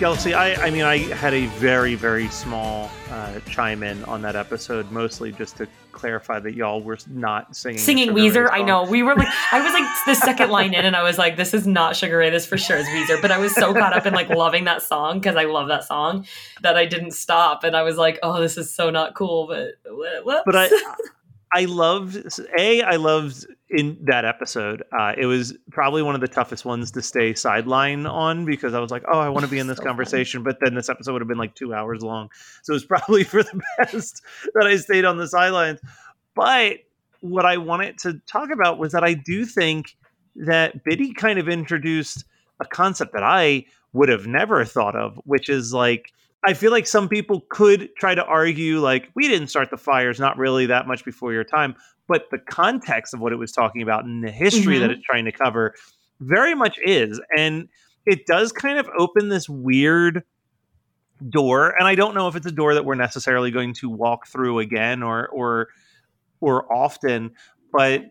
[0.00, 4.34] Kelsey, I, I mean, I had a very, very small uh, chime in on that
[4.34, 7.76] episode, mostly just to clarify that y'all were not singing.
[7.76, 8.84] Singing Weezer, I know.
[8.84, 11.52] We were like, I was like the second line in, and I was like, this
[11.52, 13.20] is not Sugar Ray, this for sure is Weezer.
[13.20, 15.84] But I was so caught up in like loving that song because I love that
[15.84, 16.24] song
[16.62, 17.62] that I didn't stop.
[17.62, 19.48] And I was like, oh, this is so not cool.
[19.48, 20.42] But wh- whoops.
[20.46, 20.70] But I,
[21.52, 22.80] I loved a.
[22.80, 24.82] I loved in that episode.
[24.98, 28.80] Uh, it was probably one of the toughest ones to stay sideline on because I
[28.80, 30.42] was like, oh, I want to be in this So conversation.
[30.42, 32.30] But then this episode would have been like two hours long,
[32.62, 34.22] so it was probably for the best
[34.54, 35.80] that I stayed on the sidelines.
[36.34, 36.78] But
[37.20, 39.96] what I wanted to talk about was that I do think
[40.36, 42.24] that Biddy kind of introduced
[42.60, 46.12] a concept that I would have never thought of, which is like
[46.46, 50.18] I feel like some people could try to argue like we didn't start the fires
[50.18, 51.74] not really that much before your time,
[52.08, 54.94] but the context of what it was talking about and the history that Mhm.
[54.94, 55.74] it's trying to cover
[56.20, 57.68] very much is and
[58.06, 60.22] it does kind of open this weird
[61.28, 64.26] door and I don't know if it's a door that we're necessarily going to walk
[64.26, 65.68] through again or or
[66.40, 67.32] or often,
[67.72, 68.04] but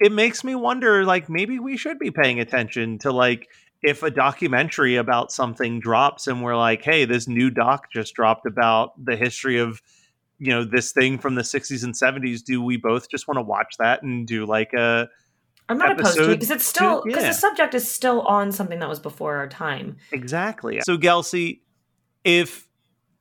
[0.00, 3.48] it makes me wonder like maybe we should be paying attention to like
[3.82, 8.46] if a documentary about something drops and we're like hey this new doc just dropped
[8.46, 9.80] about the history of
[10.38, 13.42] you know this thing from the 60s and 70s do we both just want to
[13.42, 15.08] watch that and do like a
[15.68, 17.28] I'm not opposed to it because it's still because yeah.
[17.28, 19.96] the subject is still on something that was before our time.
[20.10, 20.80] Exactly.
[20.84, 21.62] So, Kelsey,
[22.24, 22.68] if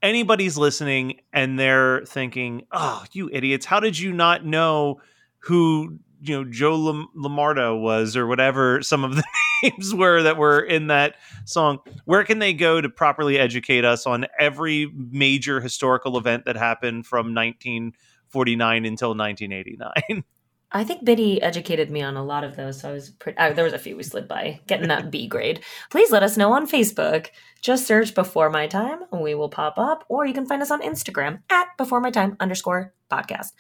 [0.01, 3.65] anybody's listening and they're thinking, "Oh, you idiots!
[3.65, 5.01] How did you not know
[5.39, 9.23] who you know Joe Lam- Lamardo was, or whatever some of the
[9.63, 11.15] names were that were in that
[11.45, 16.55] song?" Where can they go to properly educate us on every major historical event that
[16.55, 20.23] happened from 1949 until 1989?
[20.73, 23.37] I think Biddy educated me on a lot of those, so I was pretty.
[23.53, 25.59] There was a few we slid by, getting that B grade.
[25.89, 27.27] Please let us know on Facebook.
[27.61, 30.81] Just search "Before My Time," we will pop up, or you can find us on
[30.81, 33.51] Instagram at "Before My Time" underscore podcast.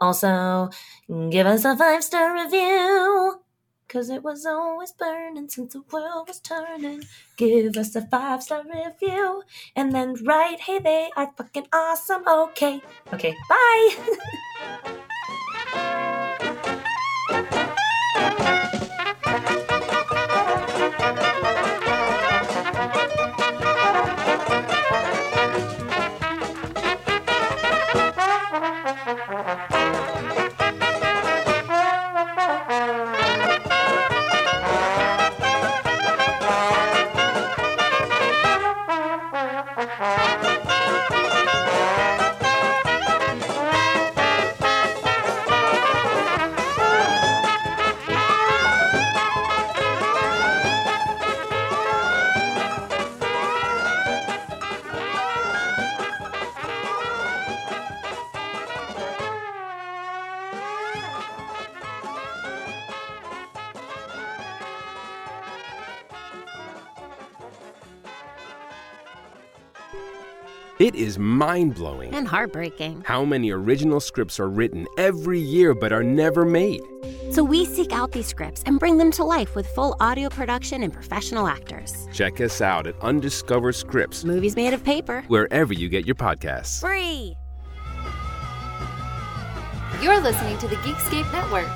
[0.00, 0.70] Also,
[1.30, 3.40] give us a five star review,
[3.88, 7.02] cause it was always burning since the world was turning.
[7.36, 9.42] Give us a five star review,
[9.76, 12.80] and then write, "Hey, they are fucking awesome." Okay,
[13.12, 14.16] okay, bye.
[70.90, 73.04] It is mind blowing and heartbreaking.
[73.06, 76.80] how many original scripts are written every year but are never made.
[77.30, 80.82] So we seek out these scripts and bring them to life with full audio production
[80.82, 82.08] and professional actors.
[82.12, 85.22] Check us out at Undiscovered Scripts, Movies made of paper.
[85.28, 86.80] wherever you get your podcasts.
[86.80, 87.36] Free.
[90.02, 91.68] You're listening to the Geekscape Network.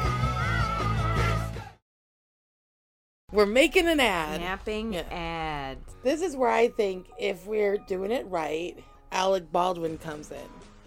[3.30, 4.40] We're making an ad.
[4.40, 5.02] Napping Yeah.
[5.12, 5.78] ad.
[6.02, 8.76] This is where I think if we're doing it right,
[9.14, 10.38] Alec Baldwin comes in.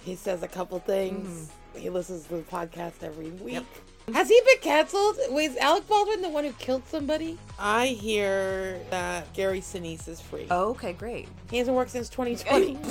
[0.03, 1.49] He says a couple things.
[1.73, 3.65] He listens to the podcast every week.
[4.13, 5.17] Has he been canceled?
[5.29, 7.37] Was Alec Baldwin the one who killed somebody?
[7.57, 10.47] I hear that Gary Sinise is free.
[10.51, 11.27] Oh, okay, great.
[11.49, 12.77] He hasn't worked since 2020.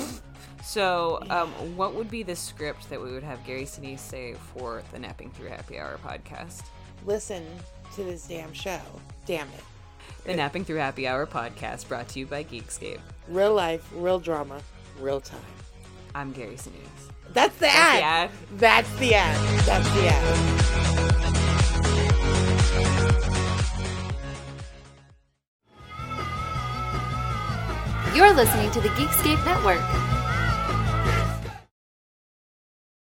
[0.63, 4.83] So, um, what would be the script that we would have Gary Sinise say for
[4.91, 6.63] the Napping Through Happy Hour podcast?
[7.05, 7.45] Listen
[7.95, 8.81] to this damn show.
[9.25, 9.63] Damn it.
[10.25, 12.99] The Napping Through Happy Hour podcast brought to you by Geekscape.
[13.29, 14.61] Real life, real drama,
[14.99, 15.39] real time.
[16.15, 17.11] I'm Gary Sinise.
[17.33, 18.03] That's the That's the ad.
[18.03, 18.31] ad.
[18.57, 19.59] That's the ad.
[19.65, 21.47] That's the ad.
[28.15, 29.81] You're listening to the Geekscape Network.